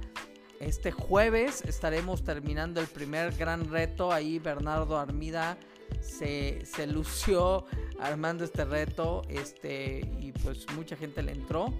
Este 0.60 0.90
jueves 0.90 1.62
estaremos 1.62 2.24
terminando 2.24 2.80
el 2.80 2.86
primer 2.86 3.34
gran 3.36 3.70
reto. 3.70 4.12
Ahí 4.12 4.38
Bernardo 4.38 4.98
Armida 4.98 5.58
se, 6.00 6.64
se, 6.64 6.86
lució 6.86 7.66
armando 8.00 8.44
este 8.44 8.64
reto. 8.64 9.22
Este, 9.28 10.00
y 10.20 10.32
pues 10.32 10.66
mucha 10.74 10.96
gente 10.96 11.22
le 11.22 11.32
entró. 11.32 11.74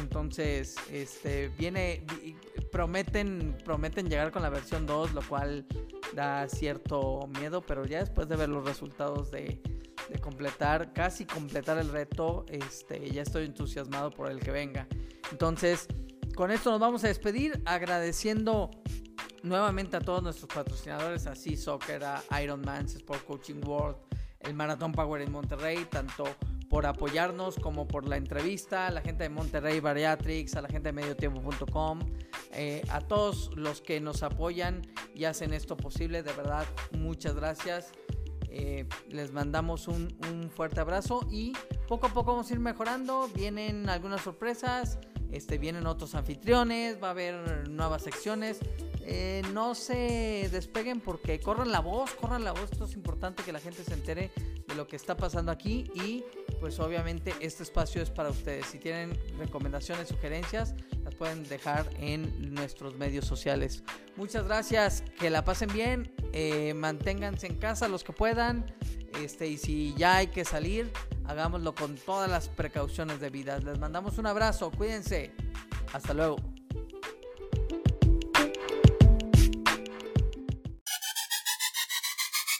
Entonces, 0.00 0.76
este, 0.90 1.48
viene, 1.50 2.04
prometen, 2.70 3.56
prometen 3.64 4.08
llegar 4.08 4.32
con 4.32 4.42
la 4.42 4.48
versión 4.48 4.86
2, 4.86 5.12
lo 5.12 5.22
cual 5.22 5.66
da 6.14 6.48
cierto 6.48 7.28
miedo, 7.38 7.62
pero 7.62 7.84
ya 7.84 8.00
después 8.00 8.28
de 8.28 8.36
ver 8.36 8.48
los 8.48 8.64
resultados 8.64 9.30
de, 9.30 9.60
de 10.08 10.18
completar, 10.18 10.92
casi 10.92 11.24
completar 11.24 11.78
el 11.78 11.90
reto, 11.90 12.44
este, 12.48 13.10
ya 13.10 13.22
estoy 13.22 13.44
entusiasmado 13.44 14.10
por 14.10 14.30
el 14.30 14.40
que 14.40 14.50
venga. 14.50 14.86
Entonces, 15.30 15.86
con 16.34 16.50
esto 16.50 16.70
nos 16.70 16.80
vamos 16.80 17.04
a 17.04 17.08
despedir 17.08 17.62
agradeciendo 17.64 18.70
nuevamente 19.42 19.96
a 19.96 20.00
todos 20.00 20.22
nuestros 20.22 20.52
patrocinadores, 20.52 21.26
así 21.26 21.56
Soccer, 21.56 22.02
a 22.04 22.42
Ironman, 22.42 22.86
Sport 22.86 23.24
Coaching 23.24 23.60
World, 23.66 23.96
el 24.40 24.54
Maratón 24.54 24.92
Power 24.92 25.22
en 25.22 25.32
Monterrey, 25.32 25.86
tanto 25.90 26.24
por 26.68 26.86
apoyarnos 26.86 27.56
como 27.56 27.86
por 27.86 28.08
la 28.08 28.16
entrevista, 28.16 28.86
a 28.86 28.90
la 28.90 29.02
gente 29.02 29.24
de 29.24 29.28
Monterrey 29.28 29.80
Bariatrix, 29.80 30.54
a 30.56 30.62
la 30.62 30.68
gente 30.68 30.88
de 30.88 30.92
mediotiempo.com, 30.92 32.00
eh, 32.52 32.82
a 32.88 33.00
todos 33.00 33.50
los 33.56 33.82
que 33.82 34.00
nos 34.00 34.22
apoyan 34.22 34.82
y 35.14 35.24
hacen 35.24 35.52
esto 35.52 35.76
posible, 35.76 36.22
de 36.22 36.32
verdad, 36.32 36.66
muchas 36.92 37.34
gracias. 37.34 37.92
Eh, 38.48 38.86
les 39.08 39.32
mandamos 39.32 39.88
un, 39.88 40.16
un 40.30 40.50
fuerte 40.50 40.80
abrazo 40.80 41.26
y 41.30 41.52
poco 41.88 42.06
a 42.06 42.12
poco 42.12 42.32
vamos 42.32 42.50
a 42.50 42.54
ir 42.54 42.60
mejorando, 42.60 43.28
vienen 43.34 43.88
algunas 43.88 44.22
sorpresas. 44.22 44.98
Este, 45.32 45.58
vienen 45.58 45.86
otros 45.86 46.14
anfitriones, 46.14 47.02
va 47.02 47.08
a 47.08 47.10
haber 47.12 47.68
nuevas 47.68 48.02
secciones. 48.02 48.60
Eh, 49.04 49.42
no 49.52 49.74
se 49.74 50.48
despeguen 50.52 51.00
porque 51.00 51.40
corran 51.40 51.72
la 51.72 51.80
voz, 51.80 52.12
corran 52.12 52.44
la 52.44 52.52
voz. 52.52 52.70
Esto 52.70 52.84
es 52.84 52.94
importante 52.94 53.42
que 53.42 53.52
la 53.52 53.58
gente 53.58 53.82
se 53.82 53.94
entere 53.94 54.30
de 54.68 54.74
lo 54.74 54.86
que 54.86 54.96
está 54.96 55.16
pasando 55.16 55.50
aquí 55.50 55.90
y 55.94 56.22
pues 56.60 56.78
obviamente 56.78 57.34
este 57.40 57.62
espacio 57.62 58.02
es 58.02 58.10
para 58.10 58.30
ustedes. 58.30 58.66
Si 58.66 58.78
tienen 58.78 59.18
recomendaciones, 59.38 60.08
sugerencias, 60.08 60.74
las 61.02 61.14
pueden 61.14 61.42
dejar 61.44 61.88
en 61.98 62.54
nuestros 62.54 62.96
medios 62.96 63.24
sociales. 63.24 63.82
Muchas 64.16 64.44
gracias, 64.44 65.02
que 65.18 65.30
la 65.30 65.44
pasen 65.44 65.70
bien, 65.72 66.12
eh, 66.32 66.74
manténganse 66.74 67.46
en 67.46 67.56
casa 67.56 67.88
los 67.88 68.04
que 68.04 68.12
puedan. 68.12 68.72
Este, 69.20 69.48
y 69.48 69.58
si 69.58 69.94
ya 69.96 70.18
hay 70.18 70.28
que 70.28 70.44
salir, 70.44 70.90
hagámoslo 71.26 71.74
con 71.74 71.96
todas 71.96 72.30
las 72.30 72.48
precauciones 72.48 73.20
debidas. 73.20 73.64
Les 73.64 73.78
mandamos 73.78 74.18
un 74.18 74.26
abrazo, 74.26 74.70
cuídense. 74.70 75.32
Hasta 75.92 76.14
luego. 76.14 76.36